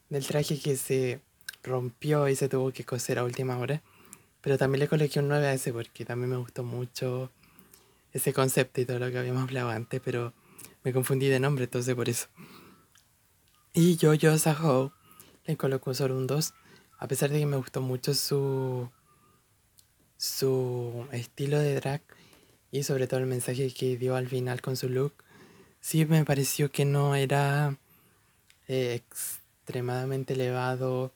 del 0.10 0.28
traje 0.28 0.60
que 0.60 0.76
se 0.76 1.22
rompió 1.64 2.28
y 2.28 2.36
se 2.36 2.50
tuvo 2.50 2.74
que 2.74 2.84
coser 2.84 3.20
a 3.20 3.24
última 3.24 3.58
hora. 3.58 3.82
Pero 4.42 4.58
también 4.58 4.82
le 4.82 4.90
coloqué 4.90 5.22
un 5.22 5.30
9 5.30 5.48
a 5.48 5.54
ese 5.54 5.72
porque 5.72 6.04
también 6.04 6.32
me 6.32 6.38
gustó 6.38 6.62
mucho 6.62 7.32
ese 8.12 8.34
concepto 8.34 8.82
y 8.82 8.86
todo 8.86 9.00
lo 9.00 9.10
que 9.10 9.20
habíamos 9.20 9.44
hablado 9.44 9.70
antes, 9.70 10.02
pero 10.04 10.34
me 10.84 10.92
confundí 10.92 11.30
de 11.30 11.40
nombre, 11.40 11.64
entonces 11.64 11.96
por 11.96 12.10
eso. 12.10 12.28
Y 13.74 13.96
yo, 13.96 14.14
yo, 14.14 14.38
Saho, 14.38 14.92
le 15.46 15.56
coloco 15.56 15.94
solo 15.94 16.18
un 16.18 16.28
2, 16.28 16.54
a 17.00 17.08
pesar 17.08 17.30
de 17.30 17.40
que 17.40 17.46
me 17.46 17.56
gustó 17.56 17.80
mucho 17.80 18.14
su, 18.14 18.90
su 20.18 21.08
estilo 21.12 21.60
de 21.60 21.76
drag 21.76 22.02
y 22.72 22.84
sobre 22.84 23.08
todo 23.08 23.20
el 23.20 23.28
mensaje 23.28 23.72
que 23.74 23.98
dio 23.98 24.16
al 24.16 24.28
final 24.28 24.62
con 24.62 24.76
su 24.76 24.90
look. 24.90 25.14
Sí 25.80 26.06
me 26.06 26.26
pareció 26.26 26.72
que 26.72 26.86
no 26.86 27.16
era 27.16 27.78
eh, 28.68 28.94
extremadamente 28.96 30.34
elevado 30.34 31.14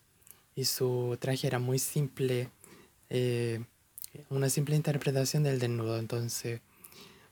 y 0.56 0.66
su 0.66 1.18
traje 1.20 1.48
era 1.48 1.60
muy 1.60 1.80
simple 1.80 2.50
eh, 3.10 3.64
una 4.30 4.50
simple 4.50 4.76
interpretación 4.76 5.44
del 5.44 5.60
desnudo, 5.60 5.98
entonces 5.98 6.62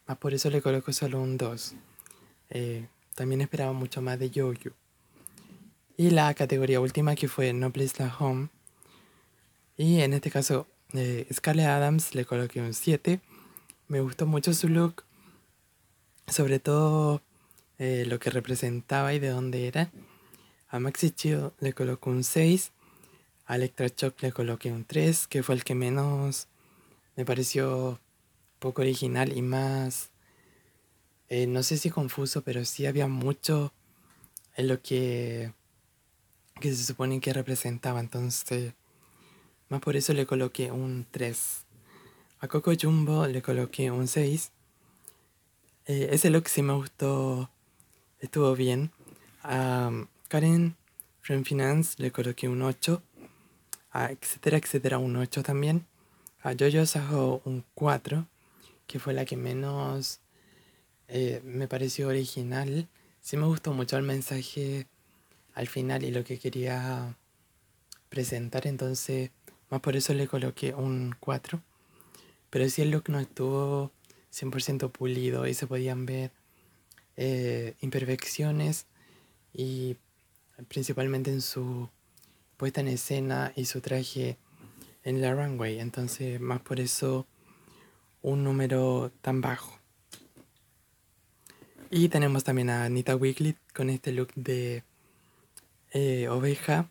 más 0.08 0.18
por 0.18 0.34
eso 0.34 0.50
le 0.50 0.62
coloco 0.62 0.92
solo 0.92 1.22
un 1.22 1.38
2. 1.38 1.76
Eh, 2.50 2.88
también 3.16 3.42
esperaba 3.42 3.74
mucho 3.74 4.02
más 4.02 4.18
de 4.18 4.30
Yo-Yo. 4.30 4.72
Y 5.98 6.10
la 6.12 6.34
categoría 6.34 6.80
última 6.80 7.16
que 7.16 7.28
fue 7.28 7.54
No 7.54 7.72
Place 7.72 7.96
La 8.00 8.16
Home. 8.18 8.50
Y 9.78 10.02
en 10.02 10.14
este 10.14 10.32
caso, 10.32 10.68
eh, 10.94 11.28
Scarlett 11.34 11.68
Adams 11.68 12.16
le 12.16 12.26
coloqué 12.26 12.62
un 12.62 12.74
7. 12.74 13.20
Me 13.88 14.02
gustó 14.02 14.26
mucho 14.26 14.54
su 14.54 14.68
look, 14.68 15.04
sobre 16.28 16.60
todo 16.60 17.22
lo 17.80 18.20
que 18.20 18.30
representaba 18.30 19.14
y 19.14 19.20
de 19.20 19.30
dónde 19.30 19.66
era. 19.68 19.90
A 20.68 20.80
Maxi 20.80 21.12
Chill 21.12 21.52
le 21.60 21.74
coloco 21.74 22.10
un 22.10 22.24
6. 22.24 22.74
A 23.46 23.56
Electra 23.56 23.88
Shock 23.88 24.22
le 24.22 24.32
coloqué 24.32 24.72
un 24.72 24.86
3, 24.86 25.28
que 25.28 25.44
fue 25.44 25.56
el 25.56 25.64
que 25.64 25.76
menos 25.76 26.48
me 27.16 27.26
pareció 27.26 28.00
poco 28.60 28.82
original 28.82 29.36
y 29.36 29.42
más, 29.42 30.12
eh, 31.30 31.48
no 31.48 31.64
sé 31.64 31.78
si 31.78 31.90
confuso, 31.90 32.44
pero 32.44 32.64
sí 32.66 32.86
había 32.86 33.08
mucho 33.08 33.74
en 34.56 34.68
lo 34.68 34.82
que, 34.82 35.54
que 36.62 36.74
se 36.74 36.84
supone 36.84 37.20
que 37.20 37.34
representaba. 37.34 38.00
Entonces, 38.00 38.74
más 39.70 39.82
por 39.82 39.96
eso 39.96 40.14
le 40.14 40.26
coloqué 40.26 40.72
un 40.72 41.06
3. 41.10 41.66
A 42.42 42.48
Coco 42.48 42.72
Jumbo 42.80 43.28
le 43.28 43.42
coloqué 43.42 43.92
un 43.92 44.08
6. 44.08 44.52
Eh, 45.86 46.10
ese 46.12 46.30
look 46.30 46.50
sí 46.50 46.62
me 46.62 46.74
gustó 46.74 47.50
estuvo 48.20 48.56
bien. 48.56 48.92
A 49.44 49.92
Karen 50.28 50.76
Friend 51.22 51.46
Finance 51.46 51.96
le 51.98 52.12
coloqué 52.12 52.48
un 52.48 52.62
8. 52.62 53.02
A 53.92 54.12
etcétera, 54.12 54.58
etcétera, 54.58 54.98
un 54.98 55.16
8 55.16 55.44
también. 55.44 55.86
A 56.42 56.54
Jojo 56.58 56.86
Sajo 56.86 57.42
un 57.46 57.66
4, 57.74 58.26
que 58.88 59.00
fue 59.00 59.14
la 59.14 59.26
que 59.26 59.36
menos 59.36 60.20
eh, 61.08 61.42
me 61.44 61.68
pareció 61.68 62.08
original. 62.08 62.88
Sí 63.22 63.38
me 63.38 63.46
gustó 63.46 63.74
mucho 63.74 63.98
el 63.98 64.04
mensaje 64.04 64.88
al 65.54 65.68
final 65.68 66.04
y 66.04 66.12
lo 66.12 66.24
que 66.24 66.40
quería 66.40 67.18
presentar, 68.10 68.68
entonces 68.68 69.32
más 69.70 69.82
por 69.82 69.96
eso 69.96 70.14
le 70.14 70.28
coloqué 70.28 70.74
un 70.74 71.16
4. 71.20 71.62
Pero 72.50 72.70
sí 72.70 72.82
el 72.82 72.92
look 72.92 73.10
no 73.10 73.20
estuvo 73.20 73.92
100% 74.34 74.92
pulido 74.92 75.48
y 75.48 75.54
se 75.54 75.68
podían 75.68 76.06
ver 76.06 76.32
eh, 77.18 77.76
imperfecciones 77.82 78.88
y 79.54 79.98
principalmente 80.68 81.32
en 81.32 81.42
su 81.42 81.90
puesta 82.58 82.82
en 82.82 82.88
escena 82.88 83.54
y 83.56 83.66
su 83.66 83.82
traje 83.82 84.38
en 85.04 85.22
la 85.22 85.34
runway. 85.34 85.80
Entonces 85.80 86.40
más 86.40 86.62
por 86.62 86.80
eso 86.80 87.28
un 88.22 88.44
número 88.44 89.12
tan 89.22 89.42
bajo. 89.42 89.80
Y 91.92 92.10
tenemos 92.10 92.44
también 92.44 92.70
a 92.70 92.86
Anita 92.86 93.16
Wigley 93.16 93.56
con 93.74 93.90
este 93.90 94.12
look 94.12 94.32
de 94.36 94.84
eh, 95.92 96.28
oveja, 96.30 96.90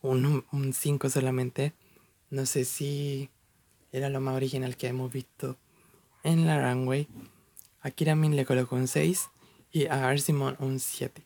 un 0.00 0.72
5 0.72 1.10
solamente. 1.10 1.74
No 2.30 2.46
sé 2.46 2.64
si 2.64 3.30
era 3.92 4.10
lo 4.10 4.20
más 4.20 4.36
original 4.36 4.76
que 4.76 4.88
hemos 4.88 5.12
visto 5.12 5.56
en 6.22 6.46
la 6.46 6.60
runway. 6.60 7.08
A 7.80 7.90
Kiramin 7.90 8.36
le 8.36 8.44
colocó 8.44 8.76
un 8.76 8.88
6 8.88 9.30
y 9.72 9.86
a 9.86 10.08
Arsimon 10.08 10.56
un 10.58 10.78
7. 10.78 11.24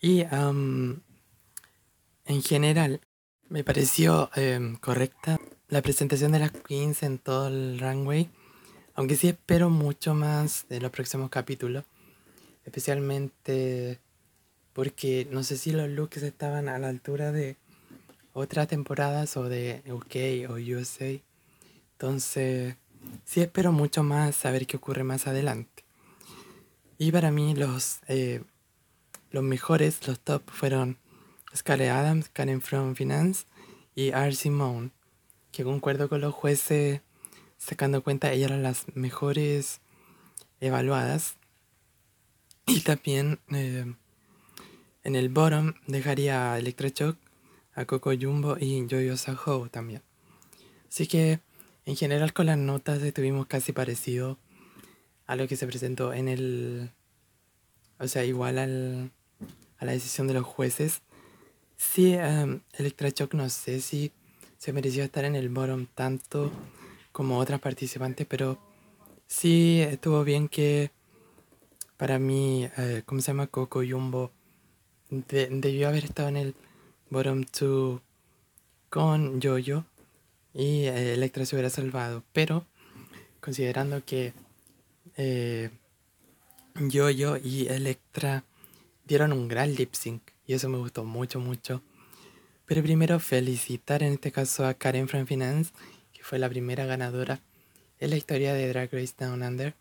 Y 0.00 0.22
en 0.22 1.02
general 2.42 3.00
me 3.48 3.64
pareció 3.64 4.30
em, 4.34 4.76
correcta 4.76 5.38
la 5.68 5.80
presentación 5.80 6.32
de 6.32 6.40
las 6.40 6.50
queens 6.50 7.02
en 7.02 7.18
todo 7.18 7.48
el 7.48 7.78
runway. 7.78 8.30
Aunque 8.94 9.16
sí 9.16 9.28
espero 9.28 9.70
mucho 9.70 10.14
más 10.14 10.66
de 10.68 10.80
los 10.80 10.90
próximos 10.90 11.30
capítulos. 11.30 11.84
Especialmente 12.64 14.00
porque 14.72 15.26
no 15.30 15.42
sé 15.42 15.56
si 15.56 15.72
los 15.72 15.88
looks 15.88 16.22
estaban 16.22 16.68
a 16.68 16.78
la 16.78 16.88
altura 16.88 17.32
de 17.32 17.56
otras 18.32 18.68
temporadas 18.68 19.36
o 19.36 19.48
de 19.48 19.82
UK 19.86 20.50
o 20.50 20.54
USA. 20.54 21.20
Entonces, 21.92 22.76
sí 23.24 23.40
espero 23.40 23.72
mucho 23.72 24.02
más 24.02 24.36
saber 24.36 24.66
qué 24.66 24.76
ocurre 24.76 25.04
más 25.04 25.26
adelante. 25.26 25.84
Y 26.98 27.12
para 27.12 27.30
mí 27.30 27.54
los, 27.54 28.00
eh, 28.08 28.42
los 29.30 29.42
mejores, 29.42 30.06
los 30.06 30.20
top, 30.20 30.42
fueron 30.50 30.98
Scarlett 31.54 31.90
Adams, 31.90 32.28
Karen 32.28 32.60
From 32.60 32.94
Finance 32.94 33.44
y 33.94 34.08
R. 34.08 34.32
Simone, 34.34 34.90
que 35.50 35.64
concuerdo 35.64 36.08
con 36.08 36.20
los 36.20 36.34
jueces 36.34 37.00
sacando 37.58 38.02
cuenta, 38.02 38.32
ellas 38.32 38.50
eran 38.50 38.62
las 38.62 38.86
mejores 38.94 39.80
evaluadas. 40.60 41.36
Y 42.66 42.80
también 42.80 43.38
eh, 43.50 43.94
en 45.04 45.16
el 45.16 45.28
bottom 45.28 45.74
dejaría 45.86 46.52
a 46.52 46.58
Electroshock, 46.58 47.16
a 47.74 47.84
Coco 47.84 48.12
Jumbo 48.18 48.56
y 48.58 48.86
Jojo 48.88 49.16
Saho 49.16 49.68
también. 49.68 50.02
Así 50.88 51.06
que 51.06 51.40
en 51.84 51.96
general 51.96 52.32
con 52.32 52.46
las 52.46 52.58
notas 52.58 53.02
estuvimos 53.02 53.46
casi 53.46 53.72
parecido 53.72 54.38
a 55.26 55.36
lo 55.36 55.48
que 55.48 55.56
se 55.56 55.66
presentó 55.66 56.12
en 56.12 56.28
el... 56.28 56.90
O 57.98 58.08
sea, 58.08 58.24
igual 58.24 58.58
al, 58.58 59.12
a 59.78 59.84
la 59.84 59.92
decisión 59.92 60.26
de 60.26 60.34
los 60.34 60.44
jueces. 60.44 61.02
Sí, 61.76 62.16
um, 62.16 62.60
Electroshock 62.74 63.34
no 63.34 63.48
sé 63.48 63.80
si 63.80 64.12
se 64.58 64.72
mereció 64.72 65.02
estar 65.02 65.24
en 65.24 65.34
el 65.34 65.48
bottom 65.48 65.86
tanto 65.94 66.52
como 67.10 67.38
otras 67.38 67.60
participantes, 67.60 68.26
pero 68.28 68.58
sí 69.26 69.80
estuvo 69.80 70.22
bien 70.24 70.48
que 70.48 70.90
para 71.96 72.18
mí, 72.18 72.68
eh, 72.76 73.02
¿cómo 73.06 73.20
se 73.20 73.28
llama? 73.28 73.46
Coco 73.46 73.82
Jumbo 73.88 74.32
debió 75.10 75.88
haber 75.88 76.04
estado 76.04 76.28
en 76.28 76.36
el 76.36 76.54
bottom 77.12 77.44
2 77.44 78.00
con 78.88 79.40
Jojo 79.40 79.84
y 80.54 80.84
eh, 80.84 81.12
Electra 81.12 81.44
se 81.44 81.54
hubiera 81.54 81.68
salvado. 81.68 82.24
Pero 82.32 82.66
considerando 83.40 84.02
que 84.04 84.32
eh, 85.16 85.70
y 87.44 87.66
Electra 87.68 88.44
dieron 89.04 89.32
un 89.32 89.46
gran 89.46 89.74
lip 89.74 89.92
sync 89.92 90.22
y 90.46 90.54
eso 90.54 90.70
me 90.70 90.78
gustó 90.78 91.04
mucho, 91.04 91.38
mucho. 91.38 91.82
Pero 92.64 92.82
primero 92.82 93.20
felicitar 93.20 94.02
en 94.02 94.14
este 94.14 94.32
caso 94.32 94.66
a 94.66 94.74
Karen 94.74 95.06
From 95.06 95.26
Finance, 95.26 95.72
que 96.14 96.22
fue 96.22 96.38
la 96.38 96.48
primera 96.48 96.86
ganadora 96.86 97.40
en 97.98 98.10
la 98.10 98.16
historia 98.16 98.54
de 98.54 98.68
Drag 98.68 98.90
Race 98.90 99.14
Down 99.18 99.42
Under. 99.42 99.74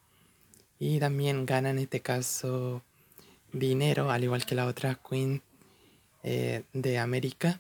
Y 0.80 1.00
también 1.00 1.46
gana 1.46 1.70
en 1.70 1.80
este 1.80 2.02
caso 2.02 2.82
dinero, 3.54 4.12
al 4.12 4.24
igual 4.24 4.46
que 4.46 4.56
la 4.56 4.66
otra 4.66 5.00
Queen 5.08 5.42
eh, 6.24 6.64
de 6.74 6.98
América. 6.98 7.60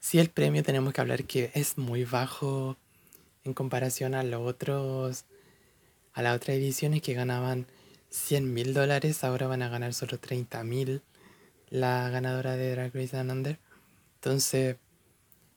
Sí, 0.00 0.18
el 0.18 0.30
premio 0.30 0.62
tenemos 0.62 0.92
que 0.92 1.00
hablar 1.00 1.24
que 1.24 1.50
es 1.54 1.78
muy 1.78 2.04
bajo 2.04 2.76
en 3.44 3.54
comparación 3.54 4.14
a 4.14 4.22
los 4.22 4.42
otros, 4.42 5.24
a 6.12 6.22
las 6.22 6.36
otras 6.36 6.56
ediciones 6.56 7.02
que 7.02 7.14
ganaban 7.14 7.66
100 8.10 8.52
mil 8.52 8.74
dólares, 8.74 9.24
ahora 9.24 9.46
van 9.46 9.62
a 9.62 9.68
ganar 9.68 9.94
solo 9.94 10.18
30 10.18 10.62
mil 10.64 11.02
la 11.70 12.10
ganadora 12.10 12.56
de 12.56 12.70
Drag 12.72 12.94
Race 12.94 13.16
Under. 13.16 13.58
Entonces, 14.16 14.76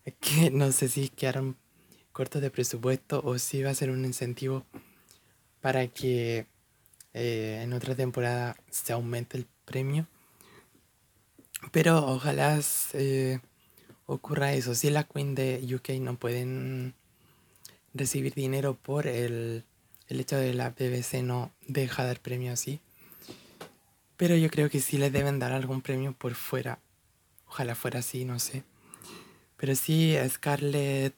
es 0.06 0.14
que 0.20 0.50
no 0.52 0.72
sé 0.72 0.88
si 0.88 1.10
quedaron 1.10 1.58
cortos 2.14 2.42
de 2.42 2.50
presupuesto 2.50 3.22
o 3.26 3.38
si 3.38 3.62
va 3.62 3.72
a 3.72 3.76
ser 3.76 3.90
un 3.90 4.06
incentivo 4.06 4.66
para 5.60 5.88
que 5.88 6.48
eh, 7.14 7.62
en 7.64 7.74
otra 7.74 7.96
temporada 7.96 8.56
se 8.72 8.94
aumente 8.94 9.38
el 9.38 9.46
premio. 9.66 10.08
Pero 11.72 12.06
ojalá 12.06 12.60
ocurra 14.06 14.54
eso. 14.54 14.76
Si 14.76 14.90
la 14.90 15.04
Queen 15.04 15.36
de 15.36 15.76
UK 15.76 16.02
no 16.02 16.18
pueden 16.18 16.94
recibir 17.94 18.34
dinero 18.34 18.76
por 18.76 19.08
el, 19.08 19.64
el 20.08 20.20
hecho 20.20 20.38
de 20.38 20.54
la 20.54 20.70
BBC 20.70 21.24
no 21.24 21.52
deja 21.68 22.04
dar 22.04 22.20
premio 22.20 22.54
así. 22.54 22.82
Pero 24.18 24.36
yo 24.36 24.50
creo 24.50 24.70
que 24.70 24.80
sí 24.80 24.98
les 24.98 25.12
deben 25.12 25.40
dar 25.40 25.52
algún 25.52 25.82
premio 25.82 26.14
por 26.14 26.36
fuera. 26.36 26.80
Ojalá 27.48 27.76
fuera 27.76 28.00
así, 28.00 28.26
no 28.26 28.40
sé. 28.40 28.64
Pero 29.58 29.76
sí, 29.76 30.16
Scarlett, 30.30 31.16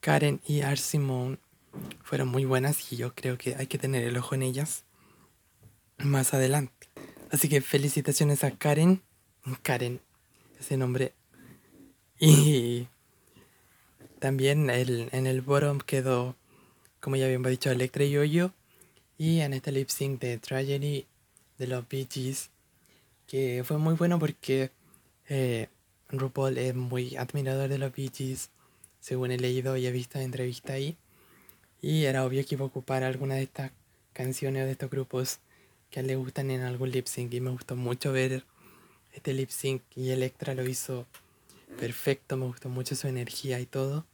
Karen 0.00 0.40
y 0.46 0.60
Arsimon 0.62 1.38
fueron 2.02 2.28
muy 2.28 2.44
buenas 2.44 2.92
y 2.92 2.96
yo 2.96 3.14
creo 3.14 3.38
que 3.38 3.56
hay 3.56 3.66
que 3.66 3.78
tener 3.78 4.04
el 4.04 4.16
ojo 4.16 4.34
en 4.34 4.42
ellas 4.42 4.84
más 5.98 6.34
adelante. 6.34 6.88
Así 7.30 7.48
que 7.48 7.60
felicitaciones 7.60 8.44
a 8.44 8.50
Karen. 8.52 9.02
Karen, 9.62 10.00
ese 10.58 10.76
nombre. 10.76 11.12
Y 12.18 12.88
también 14.18 14.70
el, 14.70 15.08
en 15.12 15.26
el 15.26 15.42
bottom 15.42 15.78
quedó, 15.80 16.36
como 17.00 17.16
ya 17.16 17.26
habíamos 17.26 17.50
dicho, 17.50 17.70
Electra 17.70 18.04
y 18.04 18.10
Yo-Yo. 18.10 18.52
Y 19.18 19.40
en 19.40 19.52
este 19.52 19.72
lip 19.72 19.88
sync 19.88 20.20
de 20.20 20.38
Tragedy 20.38 21.06
de 21.58 21.66
los 21.66 21.88
Bee 21.88 22.08
Gees, 22.10 22.50
que 23.26 23.62
fue 23.64 23.78
muy 23.78 23.94
bueno 23.94 24.18
porque 24.18 24.70
eh, 25.28 25.68
RuPaul 26.08 26.58
es 26.58 26.74
muy 26.74 27.16
admirador 27.16 27.68
de 27.68 27.78
los 27.78 27.92
Bee 27.94 28.10
Gees, 28.12 28.50
según 29.00 29.30
he 29.30 29.38
leído 29.38 29.76
y 29.76 29.86
he 29.86 29.92
visto 29.92 30.18
entrevistas 30.18 30.72
ahí. 30.72 30.96
Y 31.82 32.04
era 32.04 32.24
obvio 32.24 32.44
que 32.46 32.54
iba 32.54 32.64
a 32.64 32.68
ocupar 32.68 33.04
alguna 33.04 33.34
de 33.34 33.42
estas 33.42 33.70
canciones 34.14 34.62
o 34.62 34.66
de 34.66 34.72
estos 34.72 34.90
grupos 34.90 35.40
que 35.90 36.02
le 36.02 36.16
gustan 36.16 36.50
en 36.50 36.62
algún 36.62 36.90
lip 36.90 37.06
sync 37.06 37.34
y 37.34 37.40
me 37.40 37.50
gustó 37.50 37.76
mucho 37.76 38.10
ver 38.10 38.44
este 39.14 39.32
lip 39.32 39.48
sync 39.48 39.82
y 39.96 40.10
Electra 40.10 40.54
lo 40.54 40.68
hizo 40.68 41.06
perfecto, 41.78 42.36
me 42.36 42.46
gustó 42.46 42.68
mucho 42.68 42.94
su 42.94 43.08
energía 43.08 43.60
y 43.60 43.66
todo, 43.66 44.04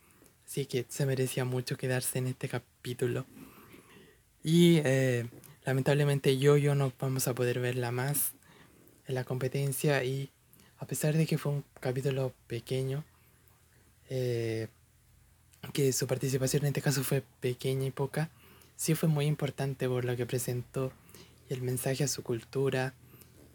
así 0.46 0.66
que 0.66 0.86
se 0.88 1.06
merecía 1.06 1.44
mucho 1.44 1.76
quedarse 1.76 2.18
en 2.18 2.28
este 2.28 2.48
capítulo. 2.48 3.26
Y 4.42 4.78
eh, 4.84 5.28
lamentablemente 5.64 6.38
yo, 6.38 6.56
yo 6.56 6.74
no 6.74 6.92
vamos 6.98 7.28
a 7.28 7.34
poder 7.34 7.60
verla 7.60 7.90
más 7.90 8.32
en 9.06 9.14
la 9.14 9.24
competencia 9.24 10.04
y 10.04 10.30
a 10.78 10.86
pesar 10.86 11.16
de 11.16 11.26
que 11.26 11.36
fue 11.36 11.52
un 11.52 11.64
capítulo 11.80 12.32
pequeño, 12.46 13.04
eh, 14.08 14.68
que 15.72 15.92
su 15.92 16.06
participación 16.06 16.62
en 16.62 16.68
este 16.68 16.82
caso 16.82 17.04
fue 17.04 17.22
pequeña 17.40 17.86
y 17.86 17.90
poca, 17.90 18.30
sí 18.76 18.94
fue 18.94 19.08
muy 19.08 19.26
importante 19.26 19.88
por 19.88 20.04
lo 20.04 20.16
que 20.16 20.24
presentó 20.24 20.92
el 21.50 21.60
mensaje 21.62 22.04
a 22.04 22.08
su 22.08 22.22
cultura, 22.22 22.94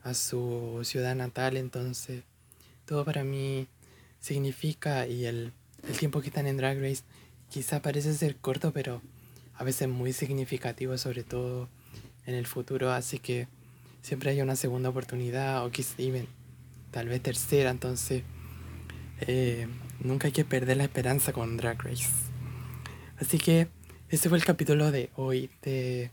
a 0.05 0.13
su 0.13 0.81
ciudad 0.83 1.15
natal, 1.15 1.57
entonces 1.57 2.21
todo 2.85 3.03
para 3.03 3.23
mí 3.23 3.67
significa 4.19 5.07
y 5.07 5.25
el, 5.25 5.51
tiempo 5.99 6.21
que 6.21 6.27
están 6.27 6.45
en 6.45 6.57
Drag 6.57 6.79
Race 6.79 7.03
quizá 7.49 7.81
parece 7.81 8.13
ser 8.13 8.35
corto, 8.35 8.71
pero 8.71 9.01
a 9.55 9.63
veces 9.63 9.89
muy 9.89 10.13
significativo, 10.13 10.97
sobre 10.99 11.23
todo 11.23 11.69
en 12.27 12.35
el 12.35 12.45
futuro, 12.45 12.91
así 12.91 13.17
que 13.17 13.47
siempre 14.03 14.29
hay 14.29 14.41
una 14.41 14.55
segunda 14.55 14.89
oportunidad 14.89 15.65
o 15.65 15.71
quizás 15.71 15.95
tal 16.91 17.07
vez 17.07 17.21
tercera, 17.21 17.71
entonces 17.71 18.21
eh, 19.21 19.67
nunca 19.99 20.27
hay 20.27 20.33
que 20.33 20.45
perder 20.45 20.77
la 20.77 20.83
esperanza 20.83 21.33
con 21.33 21.57
Drag 21.57 21.81
Race. 21.81 22.05
Así 23.17 23.39
que 23.39 23.69
ese 24.09 24.29
fue 24.29 24.37
el 24.37 24.45
capítulo 24.45 24.91
de 24.91 25.09
hoy 25.15 25.49
de 25.63 26.11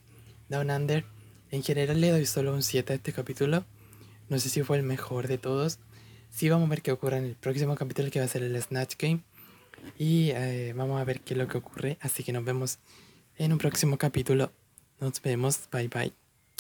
Down 0.49 0.71
Under. 0.71 1.05
En 1.51 1.63
general 1.63 2.01
le 2.01 2.11
doy 2.11 2.25
solo 2.25 2.55
un 2.55 2.63
7 2.63 2.95
a 2.95 2.97
este 2.97 3.13
capítulo. 3.13 3.67
No 4.33 4.39
sé 4.39 4.49
si 4.49 4.63
fue 4.63 4.79
el 4.79 4.83
mejor 4.83 5.29
de 5.29 5.37
todos. 5.37 5.79
Sí 6.31 6.49
vamos 6.49 6.67
a 6.67 6.71
ver 6.71 6.81
qué 6.81 6.91
ocurre 6.91 7.19
en 7.19 7.25
el 7.27 7.35
próximo 7.35 7.75
capítulo 7.75 8.11
que 8.11 8.19
va 8.19 8.25
a 8.25 8.29
ser 8.29 8.43
el 8.43 8.61
Snatch 8.63 8.95
Game. 8.99 9.21
Y 9.99 10.31
eh, 10.31 10.73
vamos 10.75 10.99
a 10.99 11.05
ver 11.05 11.21
qué 11.21 11.35
es 11.35 11.39
lo 11.39 11.49
que 11.49 11.59
ocurre. 11.59 11.99
Así 12.01 12.25
que 12.25 12.33
nos 12.33 12.43
vemos 12.43 12.79
en 13.37 13.53
un 13.53 13.59
próximo 13.59 13.99
capítulo. 13.99 14.51
Nos 15.01 15.21
vemos. 15.21 15.69
Bye 15.71 15.89
bye. 15.89 16.22